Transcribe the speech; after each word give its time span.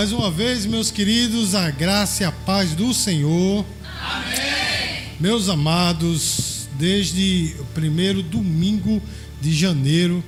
Mais 0.00 0.12
uma 0.12 0.30
vez, 0.30 0.64
meus 0.64 0.90
queridos, 0.90 1.54
a 1.54 1.70
graça 1.70 2.22
e 2.22 2.26
a 2.26 2.32
paz 2.32 2.74
do 2.74 2.94
Senhor. 2.94 3.66
Amém. 4.02 5.10
Meus 5.20 5.46
amados, 5.50 6.70
desde 6.78 7.54
o 7.58 7.66
primeiro 7.66 8.22
domingo 8.22 9.02
de 9.42 9.54
janeiro, 9.54 10.24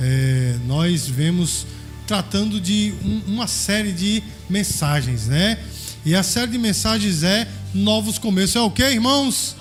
é, 0.00 0.56
nós 0.66 1.06
vemos 1.06 1.66
tratando 2.06 2.58
de 2.58 2.94
um, 3.04 3.34
uma 3.34 3.46
série 3.46 3.92
de 3.92 4.22
mensagens, 4.48 5.26
né? 5.26 5.58
E 6.02 6.14
a 6.14 6.22
série 6.22 6.52
de 6.52 6.58
mensagens 6.58 7.22
é 7.22 7.46
Novos 7.74 8.16
Começos. 8.18 8.56
É 8.56 8.60
o 8.60 8.70
que, 8.70 8.84
irmãos? 8.84 9.54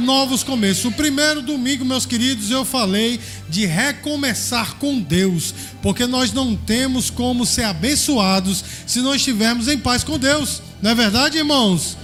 Novos 0.00 0.42
começos. 0.42 0.84
O 0.84 0.92
primeiro 0.92 1.42
domingo, 1.42 1.84
meus 1.84 2.06
queridos, 2.06 2.50
eu 2.50 2.64
falei 2.64 3.20
de 3.48 3.66
recomeçar 3.66 4.76
com 4.76 5.00
Deus, 5.00 5.54
porque 5.82 6.06
nós 6.06 6.32
não 6.32 6.56
temos 6.56 7.10
como 7.10 7.46
ser 7.46 7.64
abençoados 7.64 8.64
se 8.86 9.00
não 9.00 9.14
estivermos 9.14 9.68
em 9.68 9.78
paz 9.78 10.02
com 10.02 10.18
Deus. 10.18 10.62
Não 10.82 10.90
é 10.90 10.94
verdade, 10.94 11.38
irmãos? 11.38 11.96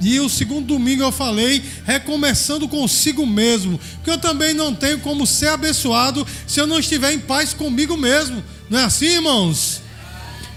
E 0.00 0.20
o 0.20 0.28
segundo 0.28 0.66
domingo 0.66 1.02
eu 1.02 1.10
falei 1.10 1.62
recomeçando 1.84 2.68
consigo 2.68 3.26
mesmo, 3.26 3.78
porque 3.96 4.10
eu 4.10 4.18
também 4.18 4.54
não 4.54 4.74
tenho 4.74 5.00
como 5.00 5.26
ser 5.26 5.48
abençoado 5.48 6.26
se 6.46 6.60
eu 6.60 6.66
não 6.66 6.78
estiver 6.78 7.12
em 7.12 7.18
paz 7.18 7.52
comigo 7.52 7.96
mesmo. 7.96 8.42
Não 8.70 8.78
é 8.78 8.84
assim, 8.84 9.06
irmãos? 9.06 9.82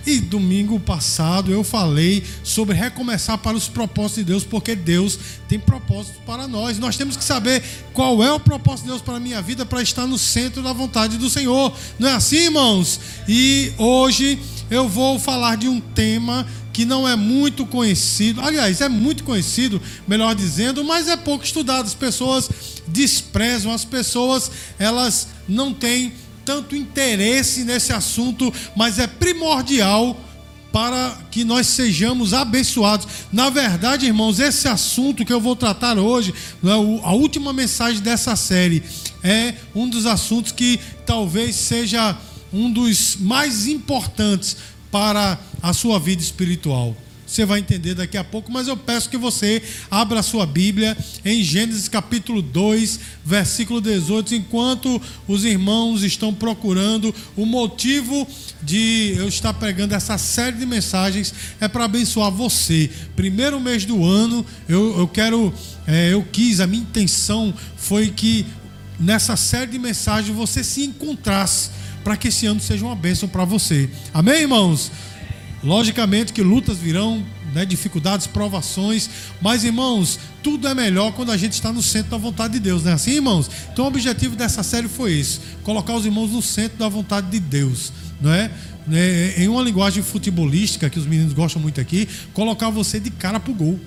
E 0.05 0.19
domingo 0.19 0.79
passado 0.79 1.51
eu 1.51 1.63
falei 1.63 2.23
sobre 2.43 2.75
recomeçar 2.75 3.37
para 3.37 3.55
os 3.55 3.67
propósitos 3.67 4.15
de 4.15 4.23
Deus, 4.23 4.43
porque 4.43 4.75
Deus 4.75 5.17
tem 5.47 5.59
propósitos 5.59 6.19
para 6.25 6.47
nós. 6.47 6.79
Nós 6.79 6.97
temos 6.97 7.15
que 7.15 7.23
saber 7.23 7.63
qual 7.93 8.23
é 8.23 8.31
o 8.31 8.39
propósito 8.39 8.85
de 8.85 8.89
Deus 8.89 9.01
para 9.01 9.17
a 9.17 9.19
minha 9.19 9.41
vida 9.41 9.65
para 9.65 9.81
estar 9.81 10.07
no 10.07 10.17
centro 10.17 10.63
da 10.63 10.73
vontade 10.73 11.17
do 11.17 11.29
Senhor. 11.29 11.73
Não 11.99 12.09
é 12.09 12.13
assim, 12.13 12.45
irmãos? 12.45 12.99
E 13.27 13.71
hoje 13.77 14.39
eu 14.69 14.87
vou 14.87 15.19
falar 15.19 15.57
de 15.57 15.67
um 15.67 15.79
tema 15.79 16.47
que 16.71 16.85
não 16.85 17.07
é 17.07 17.15
muito 17.15 17.65
conhecido, 17.65 18.41
aliás, 18.41 18.79
é 18.81 18.87
muito 18.87 19.23
conhecido, 19.23 19.81
melhor 20.07 20.33
dizendo, 20.33 20.83
mas 20.83 21.07
é 21.07 21.17
pouco 21.17 21.43
estudado. 21.43 21.85
As 21.85 21.93
pessoas 21.93 22.49
desprezam, 22.87 23.71
as 23.71 23.83
pessoas 23.83 24.49
elas 24.79 25.27
não 25.47 25.73
têm 25.73 26.13
tanto 26.45 26.75
interesse 26.75 27.63
nesse 27.63 27.93
assunto, 27.93 28.53
mas 28.75 28.99
é 28.99 29.07
primordial 29.07 30.17
para 30.71 31.17
que 31.29 31.43
nós 31.43 31.67
sejamos 31.67 32.33
abençoados. 32.33 33.07
Na 33.31 33.49
verdade, 33.49 34.05
irmãos, 34.05 34.39
esse 34.39 34.67
assunto 34.67 35.25
que 35.25 35.33
eu 35.33 35.41
vou 35.41 35.55
tratar 35.55 35.97
hoje, 35.97 36.33
é 36.63 36.71
a 36.71 37.11
última 37.11 37.51
mensagem 37.51 38.01
dessa 38.01 38.35
série, 38.35 38.81
é 39.23 39.53
um 39.75 39.89
dos 39.89 40.05
assuntos 40.05 40.51
que 40.51 40.79
talvez 41.05 41.55
seja 41.55 42.17
um 42.53 42.71
dos 42.71 43.17
mais 43.19 43.67
importantes 43.67 44.57
para 44.89 45.39
a 45.61 45.73
sua 45.73 45.99
vida 45.99 46.21
espiritual. 46.21 46.95
Você 47.31 47.45
vai 47.45 47.61
entender 47.61 47.95
daqui 47.95 48.17
a 48.17 48.25
pouco, 48.25 48.51
mas 48.51 48.67
eu 48.67 48.75
peço 48.75 49.09
que 49.09 49.15
você 49.15 49.63
abra 49.89 50.19
a 50.19 50.23
sua 50.23 50.45
Bíblia 50.45 50.97
em 51.23 51.41
Gênesis 51.41 51.87
capítulo 51.87 52.41
2, 52.41 52.99
versículo 53.23 53.79
18, 53.79 54.35
enquanto 54.35 55.01
os 55.25 55.45
irmãos 55.45 56.03
estão 56.03 56.33
procurando 56.33 57.15
o 57.37 57.45
motivo 57.45 58.27
de 58.61 59.13
eu 59.15 59.29
estar 59.29 59.53
pregando 59.53 59.95
essa 59.95 60.17
série 60.17 60.57
de 60.57 60.65
mensagens 60.65 61.33
é 61.61 61.69
para 61.69 61.85
abençoar 61.85 62.29
você. 62.29 62.89
Primeiro 63.15 63.61
mês 63.61 63.85
do 63.85 64.03
ano, 64.03 64.45
eu, 64.67 64.99
eu 64.99 65.07
quero, 65.07 65.53
é, 65.87 66.11
eu 66.11 66.27
quis, 66.33 66.59
a 66.59 66.67
minha 66.67 66.83
intenção 66.83 67.53
foi 67.77 68.09
que 68.09 68.45
nessa 68.99 69.37
série 69.37 69.71
de 69.71 69.79
mensagens 69.79 70.35
você 70.35 70.65
se 70.65 70.83
encontrasse 70.83 71.69
para 72.03 72.17
que 72.17 72.27
esse 72.27 72.45
ano 72.45 72.59
seja 72.59 72.83
uma 72.83 72.95
bênção 72.95 73.29
para 73.29 73.45
você. 73.45 73.89
Amém, 74.13 74.41
irmãos? 74.41 74.91
Logicamente 75.63 76.33
que 76.33 76.41
lutas 76.41 76.77
virão, 76.77 77.23
né, 77.53 77.65
dificuldades, 77.65 78.25
provações, 78.25 79.09
mas 79.39 79.63
irmãos, 79.63 80.19
tudo 80.41 80.67
é 80.67 80.73
melhor 80.73 81.11
quando 81.11 81.31
a 81.31 81.37
gente 81.37 81.53
está 81.53 81.71
no 81.71 81.83
centro 81.83 82.11
da 82.11 82.17
vontade 82.17 82.53
de 82.53 82.59
Deus, 82.59 82.83
não 82.83 82.91
é 82.91 82.93
assim, 82.95 83.11
irmãos? 83.11 83.49
Então 83.71 83.85
o 83.85 83.87
objetivo 83.87 84.35
dessa 84.35 84.63
série 84.63 84.87
foi 84.87 85.13
esse: 85.13 85.39
colocar 85.63 85.95
os 85.95 86.05
irmãos 86.05 86.31
no 86.31 86.41
centro 86.41 86.79
da 86.79 86.89
vontade 86.89 87.29
de 87.29 87.39
Deus, 87.39 87.93
não 88.19 88.33
é? 88.33 88.49
é 88.91 89.35
em 89.37 89.47
uma 89.47 89.61
linguagem 89.61 90.01
futebolística 90.01 90.89
que 90.89 90.97
os 90.97 91.05
meninos 91.05 91.33
gostam 91.33 91.61
muito 91.61 91.79
aqui, 91.79 92.07
colocar 92.33 92.69
você 92.69 92.99
de 92.99 93.11
cara 93.11 93.39
pro 93.39 93.53
gol. 93.53 93.79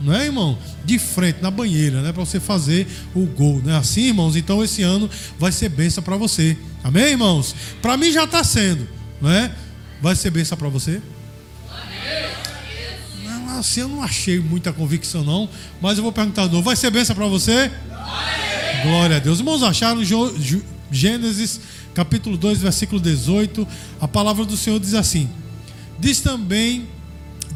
Não 0.00 0.14
é, 0.14 0.26
irmão? 0.26 0.58
De 0.84 0.98
frente, 0.98 1.40
na 1.40 1.50
banheira, 1.50 2.02
né? 2.02 2.12
Para 2.12 2.22
você 2.22 2.38
fazer 2.38 2.86
o 3.14 3.24
gol. 3.24 3.62
Não 3.64 3.72
é 3.72 3.78
assim, 3.78 4.08
irmãos? 4.08 4.36
Então 4.36 4.62
esse 4.62 4.82
ano 4.82 5.08
vai 5.38 5.50
ser 5.50 5.70
benção 5.70 6.04
para 6.04 6.16
você. 6.16 6.56
Amém, 6.84 7.12
irmãos? 7.12 7.56
Para 7.80 7.96
mim 7.96 8.12
já 8.12 8.24
está 8.24 8.44
sendo, 8.44 8.86
não 9.20 9.30
é? 9.30 9.50
Vai 10.00 10.14
ser 10.14 10.30
benção 10.30 10.56
para 10.58 10.68
você? 10.68 11.00
Assim 13.58 13.80
eu 13.80 13.88
não 13.88 14.02
achei 14.02 14.38
muita 14.38 14.72
convicção, 14.72 15.24
não. 15.24 15.48
Mas 15.80 15.96
eu 15.96 16.02
vou 16.02 16.12
perguntar 16.12 16.46
de 16.46 16.52
novo: 16.52 16.62
vai 16.62 16.76
ser 16.76 16.90
benção 16.90 17.16
para 17.16 17.26
você? 17.26 17.70
Glória. 17.88 18.82
Glória 18.82 19.16
a 19.16 19.18
Deus. 19.18 19.38
Irmãos, 19.38 19.62
acharam 19.62 20.02
Gênesis 20.90 21.60
capítulo 21.94 22.36
2, 22.36 22.58
versículo 22.58 23.00
18. 23.00 23.66
A 24.00 24.06
palavra 24.06 24.44
do 24.44 24.56
Senhor 24.56 24.78
diz 24.78 24.94
assim: 24.94 25.28
Diz 25.98 26.20
também, 26.20 26.86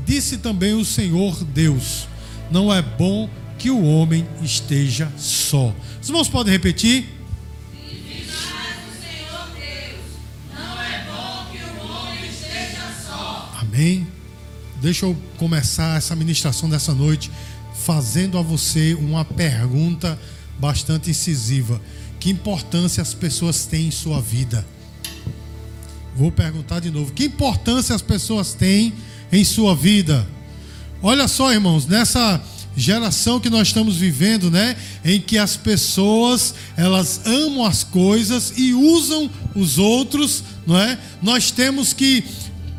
disse 0.07 0.39
também 0.39 0.73
o 0.75 0.85
Senhor 0.85 1.45
Deus: 1.45 2.09
Não 2.51 2.73
é 2.73 2.81
bom 2.81 3.29
que 3.59 3.71
o 3.71 3.85
homem 3.85 4.27
esteja 4.43 5.13
só. 5.19 5.75
Os 6.01 6.09
irmãos 6.09 6.29
podem 6.29 6.53
repetir? 6.53 7.21
Amém? 13.61 14.07
Deixa 14.81 15.05
eu 15.05 15.15
começar 15.37 15.99
essa 15.99 16.17
ministração 16.17 16.69
dessa 16.69 16.95
noite 16.95 17.31
fazendo 17.85 18.39
a 18.39 18.43
você 18.43 18.95
uma 18.95 19.27
pergunta 19.27 20.19
bastante 20.59 21.11
incisiva. 21.11 21.81
Que 22.19 22.31
importância 22.31 23.03
as 23.03 23.13
pessoas 23.13 23.67
têm 23.67 23.89
em 23.89 23.91
sua 23.91 24.23
vida? 24.23 24.67
Vou 26.17 26.33
perguntar 26.33 26.81
de 26.81 26.91
novo. 26.91 27.13
Que 27.13 27.25
importância 27.25 27.95
as 27.95 28.01
pessoas 28.01 28.55
têm 28.55 28.95
em 29.31 29.45
sua 29.45 29.75
vida? 29.75 30.27
Olha 31.03 31.29
só, 31.29 31.53
irmãos, 31.53 31.87
nessa 31.87 32.43
geração 32.75 33.39
que 33.39 33.51
nós 33.51 33.69
estamos 33.69 33.97
vivendo, 33.97 34.51
né, 34.51 34.77
em 35.05 35.21
que 35.21 35.37
as 35.37 35.57
pessoas, 35.57 36.55
elas 36.77 37.21
amam 37.27 37.67
as 37.67 37.85
coisas 37.85 38.55
e 38.57 38.73
usam 38.73 39.31
os 39.55 39.77
outros, 39.77 40.43
não 40.67 40.79
é? 40.79 40.99
Nós 41.23 41.51
temos 41.51 41.93
que 41.93 42.25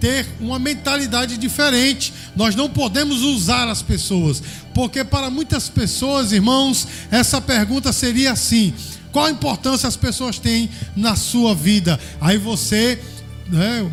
ter 0.01 0.28
uma 0.39 0.57
mentalidade 0.57 1.38
diferente. 1.38 2.12
Nós 2.35 2.56
não 2.56 2.67
podemos 2.67 3.22
usar 3.22 3.69
as 3.69 3.81
pessoas, 3.84 4.41
porque 4.73 5.03
para 5.03 5.29
muitas 5.29 5.69
pessoas, 5.69 6.31
irmãos, 6.34 6.88
essa 7.12 7.39
pergunta 7.39 7.94
seria 7.94 8.34
assim: 8.34 8.73
qual 9.12 9.25
a 9.25 9.31
importância 9.31 9.88
as 9.88 9.95
pessoas 9.95 10.39
têm 10.39 10.69
na 10.95 11.16
sua 11.16 11.53
vida? 11.53 12.00
Aí 12.19 12.38
você, 12.38 13.00
né, 13.47 13.89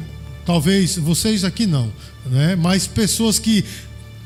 talvez 0.46 0.96
vocês 0.96 1.44
aqui 1.44 1.66
não, 1.66 1.92
né, 2.26 2.56
mas 2.56 2.86
pessoas 2.86 3.38
que 3.38 3.64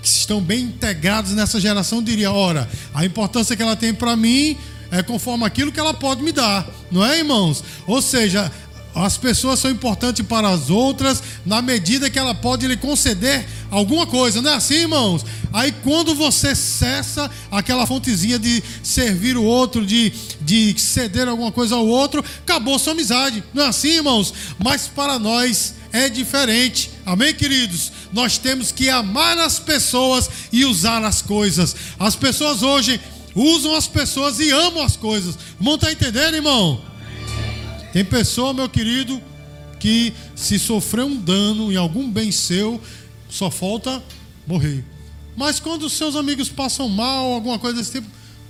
que 0.00 0.08
estão 0.08 0.40
bem 0.40 0.64
integrados 0.64 1.30
nessa 1.30 1.60
geração 1.60 2.02
diria, 2.02 2.32
ora, 2.32 2.68
a 2.92 3.06
importância 3.06 3.54
que 3.54 3.62
ela 3.62 3.76
tem 3.76 3.94
para 3.94 4.16
mim 4.16 4.56
é 4.90 5.00
conforme 5.00 5.44
aquilo 5.44 5.70
que 5.70 5.78
ela 5.78 5.94
pode 5.94 6.22
me 6.22 6.32
dar, 6.32 6.68
não 6.90 7.04
é, 7.04 7.18
irmãos? 7.18 7.62
Ou 7.86 8.02
seja, 8.02 8.50
as 8.94 9.16
pessoas 9.16 9.58
são 9.58 9.70
importantes 9.70 10.24
para 10.26 10.48
as 10.48 10.68
outras 10.68 11.22
na 11.46 11.62
medida 11.62 12.10
que 12.10 12.18
ela 12.18 12.34
pode 12.34 12.66
lhe 12.66 12.76
conceder 12.76 13.46
alguma 13.70 14.06
coisa, 14.06 14.42
não 14.42 14.50
é 14.50 14.56
assim, 14.56 14.74
irmãos? 14.74 15.24
Aí 15.52 15.72
quando 15.82 16.14
você 16.14 16.54
cessa 16.54 17.30
aquela 17.50 17.86
fontezinha 17.86 18.38
de 18.38 18.62
servir 18.82 19.36
o 19.36 19.42
outro, 19.42 19.86
de, 19.86 20.12
de 20.40 20.78
ceder 20.78 21.26
alguma 21.26 21.50
coisa 21.50 21.74
ao 21.74 21.86
outro, 21.86 22.22
acabou 22.40 22.78
sua 22.78 22.92
amizade, 22.92 23.42
não 23.54 23.64
é 23.64 23.68
assim, 23.68 23.96
irmãos? 23.96 24.34
Mas 24.62 24.86
para 24.88 25.18
nós 25.18 25.74
é 25.90 26.08
diferente, 26.08 26.90
amém, 27.04 27.34
queridos? 27.34 27.92
Nós 28.12 28.36
temos 28.36 28.72
que 28.72 28.90
amar 28.90 29.38
as 29.38 29.58
pessoas 29.58 30.28
e 30.52 30.64
usar 30.66 31.02
as 31.02 31.22
coisas. 31.22 31.74
As 31.98 32.14
pessoas 32.14 32.62
hoje 32.62 33.00
usam 33.34 33.74
as 33.74 33.86
pessoas 33.86 34.38
e 34.38 34.50
amam 34.50 34.82
as 34.82 34.96
coisas. 34.96 35.38
Irmão, 35.58 35.76
está 35.76 35.90
entendendo, 35.90 36.34
irmão? 36.34 36.91
Tem 37.92 38.04
pessoa, 38.04 38.54
meu 38.54 38.68
querido, 38.68 39.20
que 39.78 40.12
se 40.34 40.58
sofrer 40.58 41.04
um 41.04 41.16
dano 41.16 41.72
em 41.72 41.76
algum 41.76 42.10
bem 42.10 42.32
seu, 42.32 42.80
só 43.28 43.50
falta 43.50 44.02
morrer. 44.46 44.84
Mas 45.36 45.60
quando 45.60 45.84
os 45.84 45.92
seus 45.92 46.16
amigos 46.16 46.48
passam 46.48 46.88
mal, 46.88 47.32
alguma 47.32 47.58
coisa 47.58 47.78
desse 47.78 47.92
tipo, 47.92 48.06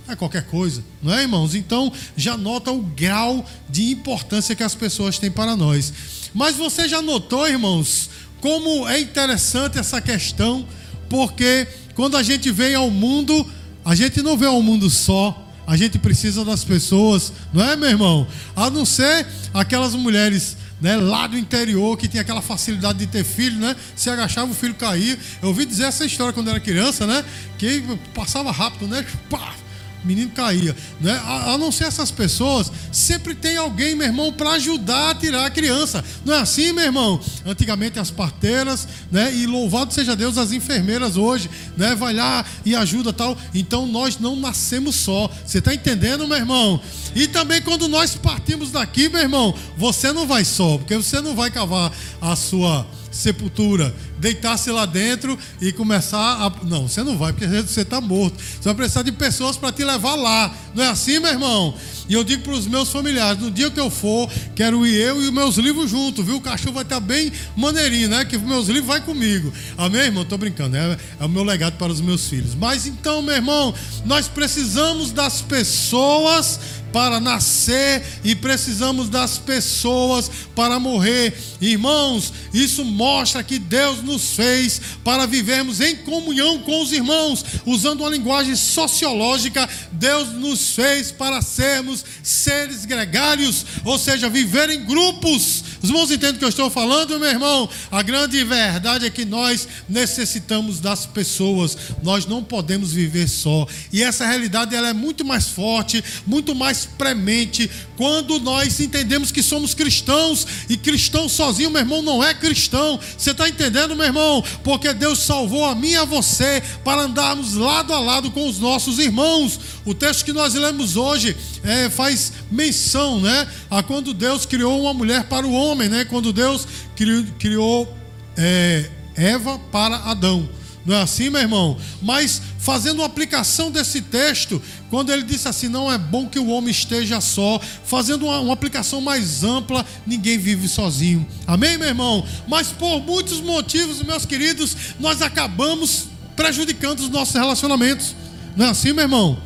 é 0.08 0.16
qualquer 0.16 0.46
coisa, 0.46 0.84
não 1.02 1.14
é, 1.14 1.22
irmãos? 1.22 1.54
Então 1.54 1.92
já 2.16 2.36
nota 2.36 2.70
o 2.70 2.82
grau 2.82 3.44
de 3.68 3.90
importância 3.90 4.54
que 4.54 4.62
as 4.62 4.74
pessoas 4.74 5.18
têm 5.18 5.30
para 5.30 5.56
nós. 5.56 5.92
Mas 6.34 6.56
você 6.56 6.88
já 6.88 7.00
notou, 7.00 7.48
irmãos, 7.48 8.10
como 8.40 8.88
é 8.88 9.00
interessante 9.00 9.78
essa 9.78 10.00
questão, 10.00 10.66
porque 11.08 11.66
quando 11.94 12.16
a 12.16 12.22
gente 12.22 12.50
vem 12.50 12.74
ao 12.74 12.90
mundo, 12.90 13.46
a 13.84 13.94
gente 13.94 14.22
não 14.22 14.36
vê 14.36 14.46
ao 14.46 14.60
mundo 14.60 14.90
só, 14.90 15.41
a 15.66 15.76
gente 15.76 15.98
precisa 15.98 16.44
das 16.44 16.64
pessoas, 16.64 17.32
não 17.52 17.62
é, 17.64 17.76
meu 17.76 17.88
irmão? 17.88 18.26
A 18.54 18.68
não 18.70 18.84
ser 18.84 19.26
aquelas 19.54 19.94
mulheres 19.94 20.56
né, 20.80 20.96
lá 20.96 21.28
do 21.28 21.38
interior, 21.38 21.96
que 21.96 22.08
tinha 22.08 22.22
aquela 22.22 22.42
facilidade 22.42 22.98
de 22.98 23.06
ter 23.06 23.22
filho, 23.22 23.56
né? 23.60 23.76
Se 23.94 24.10
agachava, 24.10 24.50
o 24.50 24.54
filho 24.54 24.74
caía. 24.74 25.16
Eu 25.40 25.48
ouvi 25.48 25.64
dizer 25.64 25.84
essa 25.84 26.04
história 26.04 26.32
quando 26.32 26.50
era 26.50 26.58
criança, 26.58 27.06
né? 27.06 27.24
Que 27.56 27.84
passava 28.12 28.50
rápido, 28.50 28.88
né? 28.88 29.06
Pá, 29.30 29.54
menino 30.04 30.30
caía. 30.30 30.74
Né? 31.00 31.12
A, 31.24 31.52
a, 31.52 31.58
não 31.58 31.72
ser 31.72 31.84
essas 31.84 32.10
pessoas, 32.10 32.70
sempre 32.90 33.34
tem 33.34 33.56
alguém, 33.56 33.94
meu 33.94 34.06
irmão, 34.06 34.32
para 34.32 34.52
ajudar 34.52 35.10
a 35.10 35.14
tirar 35.14 35.46
a 35.46 35.50
criança. 35.50 36.04
Não 36.24 36.34
é 36.34 36.40
assim, 36.40 36.72
meu 36.72 36.84
irmão? 36.84 37.20
Antigamente 37.44 37.98
as 37.98 38.10
parteiras, 38.10 38.86
né? 39.10 39.34
E 39.34 39.46
louvado 39.46 39.92
seja 39.92 40.16
Deus, 40.16 40.38
as 40.38 40.52
enfermeiras 40.52 41.16
hoje, 41.16 41.50
né? 41.76 41.94
Vai 41.94 42.14
lá 42.14 42.44
e 42.64 42.74
ajuda 42.74 43.12
tal. 43.12 43.36
Então 43.54 43.86
nós 43.86 44.18
não 44.18 44.36
nascemos 44.36 44.96
só. 44.96 45.30
Você 45.44 45.58
está 45.58 45.74
entendendo, 45.74 46.26
meu 46.26 46.36
irmão? 46.36 46.80
E 47.14 47.28
também 47.28 47.60
quando 47.62 47.88
nós 47.88 48.14
partimos 48.14 48.70
daqui, 48.70 49.08
meu 49.08 49.20
irmão, 49.20 49.54
você 49.76 50.12
não 50.12 50.26
vai 50.26 50.44
só, 50.44 50.78
porque 50.78 50.96
você 50.96 51.20
não 51.20 51.34
vai 51.34 51.50
cavar 51.50 51.92
a 52.20 52.36
sua 52.36 52.86
sepultura, 53.12 53.94
deitar-se 54.18 54.70
lá 54.70 54.86
dentro 54.86 55.38
e 55.60 55.70
começar 55.70 56.18
a. 56.18 56.52
Não, 56.64 56.88
você 56.88 57.04
não 57.04 57.16
vai, 57.16 57.32
porque 57.32 57.46
você 57.46 57.82
está 57.82 58.00
morto. 58.00 58.36
Você 58.38 58.64
vai 58.64 58.74
precisar 58.74 59.02
de 59.02 59.12
pessoas 59.12 59.56
para 59.56 59.70
te 59.70 59.84
levar 59.84 60.14
lá. 60.14 60.52
Não 60.74 60.82
é 60.82 60.88
assim, 60.88 61.20
meu 61.20 61.30
irmão? 61.30 61.74
E 62.08 62.14
eu 62.14 62.24
digo 62.24 62.42
para 62.42 62.54
os 62.54 62.66
meus 62.66 62.88
familiares: 62.90 63.40
no 63.40 63.50
dia 63.50 63.70
que 63.70 63.78
eu 63.78 63.90
for, 63.90 64.30
quero 64.56 64.86
ir 64.86 64.94
eu 64.94 65.22
e 65.22 65.26
os 65.26 65.32
meus 65.32 65.56
livros 65.56 65.90
juntos, 65.90 66.24
viu? 66.24 66.36
O 66.36 66.40
cachorro 66.40 66.74
vai 66.74 66.82
estar 66.82 67.00
bem 67.00 67.30
maneirinho, 67.56 68.08
né? 68.08 68.24
Que 68.24 68.38
meus 68.38 68.66
livros 68.66 68.86
vai 68.86 69.00
comigo. 69.00 69.52
Amém, 69.76 70.02
irmão? 70.02 70.22
Estou 70.22 70.38
brincando, 70.38 70.76
é, 70.76 70.98
é 71.20 71.24
o 71.24 71.28
meu 71.28 71.44
legado 71.44 71.76
para 71.76 71.92
os 71.92 72.00
meus 72.00 72.26
filhos. 72.28 72.54
Mas 72.54 72.86
então, 72.86 73.20
meu 73.22 73.34
irmão, 73.34 73.74
nós 74.04 74.26
precisamos 74.28 75.12
das 75.12 75.42
pessoas 75.42 76.58
para 76.92 77.18
nascer 77.18 78.02
e 78.22 78.34
precisamos 78.34 79.08
das 79.08 79.38
pessoas 79.38 80.30
para 80.54 80.78
morrer. 80.78 81.34
Irmãos, 81.60 82.32
isso 82.52 82.84
mostra 82.84 83.42
que 83.42 83.58
Deus 83.58 84.02
nos 84.02 84.34
fez 84.34 84.80
para 85.02 85.26
vivermos 85.26 85.80
em 85.80 85.96
comunhão 85.96 86.58
com 86.60 86.82
os 86.82 86.92
irmãos. 86.92 87.44
Usando 87.64 88.00
uma 88.00 88.10
linguagem 88.10 88.54
sociológica, 88.54 89.68
Deus 89.92 90.32
nos 90.32 90.70
fez 90.74 91.10
para 91.10 91.40
sermos 91.40 92.04
seres 92.22 92.84
gregários, 92.84 93.64
ou 93.84 93.98
seja, 93.98 94.28
viver 94.28 94.70
em 94.70 94.84
grupos. 94.84 95.64
Os 95.82 95.88
irmãos 95.88 96.10
entendem 96.10 96.36
o 96.36 96.38
que 96.38 96.44
eu 96.44 96.48
estou 96.48 96.70
falando, 96.70 97.18
meu 97.18 97.28
irmão? 97.28 97.68
A 97.90 98.02
grande 98.02 98.42
verdade 98.44 99.06
é 99.06 99.10
que 99.10 99.24
nós 99.24 99.66
necessitamos 99.88 100.80
das 100.80 101.06
pessoas. 101.06 101.76
Nós 102.02 102.26
não 102.26 102.42
podemos 102.42 102.92
viver 102.92 103.28
só. 103.28 103.66
E 103.92 104.02
essa 104.02 104.26
realidade 104.26 104.74
ela 104.74 104.88
é 104.88 104.92
muito 104.92 105.24
mais 105.24 105.48
forte, 105.48 106.02
muito 106.26 106.54
mais 106.54 106.81
premente 106.84 107.70
quando 107.96 108.38
nós 108.40 108.80
entendemos 108.80 109.30
que 109.30 109.42
somos 109.42 109.74
cristãos 109.74 110.46
e 110.68 110.76
cristão 110.76 111.28
sozinho, 111.28 111.70
meu 111.70 111.80
irmão, 111.80 112.02
não 112.02 112.22
é 112.22 112.34
cristão. 112.34 112.98
Você 113.16 113.30
está 113.30 113.48
entendendo, 113.48 113.94
meu 113.94 114.06
irmão? 114.06 114.42
Porque 114.64 114.92
Deus 114.92 115.20
salvou 115.20 115.64
a 115.64 115.74
mim 115.74 115.90
e 115.90 115.96
a 115.96 116.04
você 116.04 116.62
para 116.84 117.02
andarmos 117.02 117.54
lado 117.54 117.92
a 117.92 118.00
lado 118.00 118.30
com 118.30 118.48
os 118.48 118.58
nossos 118.58 118.98
irmãos. 118.98 119.60
O 119.84 119.94
texto 119.94 120.24
que 120.24 120.32
nós 120.32 120.54
lemos 120.54 120.96
hoje 120.96 121.36
é, 121.62 121.88
faz 121.90 122.32
menção, 122.50 123.20
né, 123.20 123.46
a 123.70 123.82
quando 123.82 124.14
Deus 124.14 124.46
criou 124.46 124.80
uma 124.80 124.94
mulher 124.94 125.24
para 125.24 125.46
o 125.46 125.52
homem, 125.52 125.88
né? 125.88 126.04
Quando 126.04 126.32
Deus 126.32 126.66
criou, 126.96 127.24
criou 127.38 127.96
é, 128.36 128.90
Eva 129.16 129.58
para 129.70 129.96
Adão. 129.96 130.48
Não 130.84 130.96
é 130.96 131.02
assim, 131.02 131.30
meu 131.30 131.40
irmão? 131.40 131.78
Mas 132.00 132.42
fazendo 132.58 133.00
uma 133.00 133.06
aplicação 133.06 133.70
desse 133.70 134.00
texto, 134.00 134.60
quando 134.90 135.12
ele 135.12 135.22
disse 135.22 135.46
assim: 135.48 135.68
não 135.68 135.90
é 135.90 135.96
bom 135.96 136.26
que 136.26 136.38
o 136.38 136.48
homem 136.48 136.70
esteja 136.70 137.20
só, 137.20 137.60
fazendo 137.84 138.26
uma, 138.26 138.40
uma, 138.40 138.52
aplicação 138.52 139.00
mais 139.00 139.44
ampla, 139.44 139.86
ninguém 140.06 140.38
vive 140.38 140.68
sozinho. 140.68 141.26
Amém, 141.46 141.78
meu 141.78 141.88
irmão? 141.88 142.26
Mas 142.48 142.68
por 142.68 143.00
muitos 143.00 143.40
motivos, 143.40 144.02
meus 144.02 144.26
queridos, 144.26 144.76
nós 144.98 145.22
acabamos 145.22 146.06
prejudicando 146.34 147.00
os 147.00 147.08
nossos 147.08 147.34
relacionamentos. 147.34 148.16
Não 148.56 148.66
é 148.66 148.70
assim, 148.70 148.92
meu 148.92 149.04
irmão? 149.04 149.38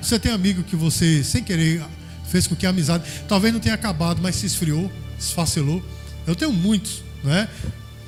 Você 0.00 0.18
tem 0.18 0.32
amigo 0.32 0.62
que 0.62 0.76
você, 0.76 1.22
sem 1.22 1.42
querer, 1.42 1.84
fez 2.28 2.46
com 2.46 2.56
que 2.56 2.64
a 2.64 2.70
amizade 2.70 3.04
talvez 3.28 3.52
não 3.52 3.60
tenha 3.60 3.74
acabado, 3.74 4.20
mas 4.22 4.36
se 4.36 4.46
esfriou, 4.46 4.90
se 5.18 5.28
esfacelou. 5.28 5.84
Eu 6.26 6.34
tenho 6.34 6.52
muitos, 6.52 7.02
né? 7.22 7.48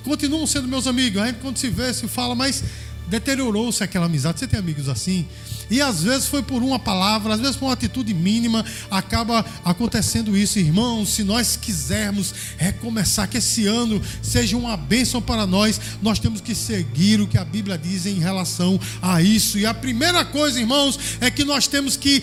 Continuam 0.02 0.46
sendo 0.46 0.68
meus 0.68 0.86
amigos. 0.86 1.20
A 1.22 1.26
gente, 1.26 1.38
quando 1.40 1.56
se 1.56 1.68
vê, 1.68 1.92
se 1.92 2.06
fala, 2.08 2.34
mas 2.34 2.62
deteriorou-se 3.08 3.82
aquela 3.82 4.06
amizade. 4.06 4.38
Você 4.38 4.46
tem 4.46 4.58
amigos 4.58 4.88
assim? 4.88 5.26
E 5.70 5.80
às 5.80 6.02
vezes 6.02 6.26
foi 6.26 6.42
por 6.42 6.62
uma 6.62 6.78
palavra, 6.78 7.34
às 7.34 7.40
vezes 7.40 7.56
por 7.56 7.66
uma 7.66 7.72
atitude 7.72 8.12
mínima, 8.12 8.64
acaba 8.90 9.44
acontecendo 9.64 10.36
isso, 10.36 10.58
irmãos. 10.58 11.08
Se 11.08 11.24
nós 11.24 11.56
quisermos 11.56 12.34
recomeçar, 12.58 13.28
que 13.28 13.38
esse 13.38 13.66
ano 13.66 14.02
seja 14.22 14.56
uma 14.56 14.76
bênção 14.76 15.22
para 15.22 15.46
nós, 15.46 15.80
nós 16.02 16.18
temos 16.18 16.40
que 16.40 16.54
seguir 16.54 17.20
o 17.20 17.26
que 17.26 17.38
a 17.38 17.44
Bíblia 17.44 17.78
diz 17.78 18.06
em 18.06 18.18
relação 18.18 18.78
a 19.00 19.22
isso. 19.22 19.58
E 19.58 19.64
a 19.64 19.72
primeira 19.72 20.24
coisa, 20.24 20.60
irmãos, 20.60 20.98
é 21.20 21.30
que 21.30 21.44
nós 21.44 21.66
temos 21.66 21.96
que 21.96 22.22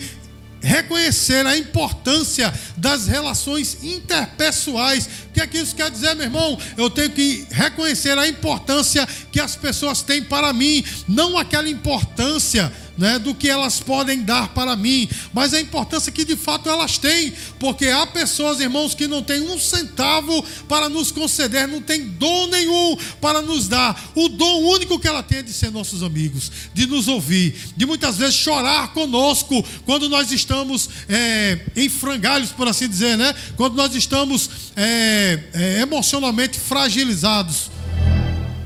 reconhecer 0.62 1.46
a 1.46 1.56
importância 1.56 2.52
das 2.76 3.06
relações 3.06 3.78
interpessoais. 3.82 5.08
Que 5.40 5.44
é 5.44 5.46
que 5.46 5.58
isso 5.58 5.74
quer 5.74 5.90
dizer, 5.90 6.14
meu 6.16 6.26
irmão? 6.26 6.58
Eu 6.76 6.90
tenho 6.90 7.08
que 7.08 7.46
reconhecer 7.50 8.18
a 8.18 8.28
importância 8.28 9.08
que 9.32 9.40
as 9.40 9.56
pessoas 9.56 10.02
têm 10.02 10.22
para 10.22 10.52
mim, 10.52 10.84
não 11.08 11.38
aquela 11.38 11.66
importância 11.66 12.70
né, 13.00 13.18
do 13.18 13.34
que 13.34 13.48
elas 13.48 13.80
podem 13.80 14.22
dar 14.22 14.48
para 14.48 14.76
mim, 14.76 15.08
mas 15.32 15.54
a 15.54 15.60
importância 15.60 16.12
que 16.12 16.22
de 16.22 16.36
fato 16.36 16.68
elas 16.68 16.98
têm, 16.98 17.32
porque 17.58 17.86
há 17.86 18.06
pessoas, 18.06 18.60
irmãos, 18.60 18.94
que 18.94 19.06
não 19.06 19.22
têm 19.22 19.40
um 19.40 19.58
centavo 19.58 20.44
para 20.68 20.90
nos 20.90 21.10
conceder, 21.10 21.66
não 21.66 21.80
tem 21.80 22.08
dom 22.08 22.48
nenhum 22.48 22.98
para 23.18 23.40
nos 23.40 23.68
dar. 23.68 24.10
O 24.14 24.28
dom 24.28 24.64
único 24.64 24.98
que 24.98 25.08
ela 25.08 25.22
tem 25.22 25.38
é 25.38 25.42
de 25.42 25.52
ser 25.52 25.70
nossos 25.70 26.02
amigos, 26.02 26.52
de 26.74 26.86
nos 26.86 27.08
ouvir, 27.08 27.54
de 27.74 27.86
muitas 27.86 28.18
vezes 28.18 28.34
chorar 28.34 28.92
conosco 28.92 29.64
quando 29.86 30.06
nós 30.06 30.30
estamos 30.30 30.90
é, 31.08 31.58
em 31.74 31.88
frangalhos, 31.88 32.50
por 32.50 32.68
assim 32.68 32.86
dizer, 32.86 33.16
né? 33.16 33.34
Quando 33.56 33.76
nós 33.76 33.94
estamos 33.94 34.50
é, 34.76 35.29
é, 35.52 35.80
emocionalmente 35.80 36.58
fragilizados. 36.58 37.70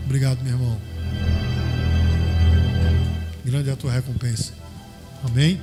Obrigado, 0.05 0.43
meu 0.43 0.53
irmão 0.53 0.95
grande 3.55 3.71
é 3.71 3.73
a 3.73 3.77
tua 3.77 3.93
recompensa. 3.93 4.53
Amém? 5.23 5.61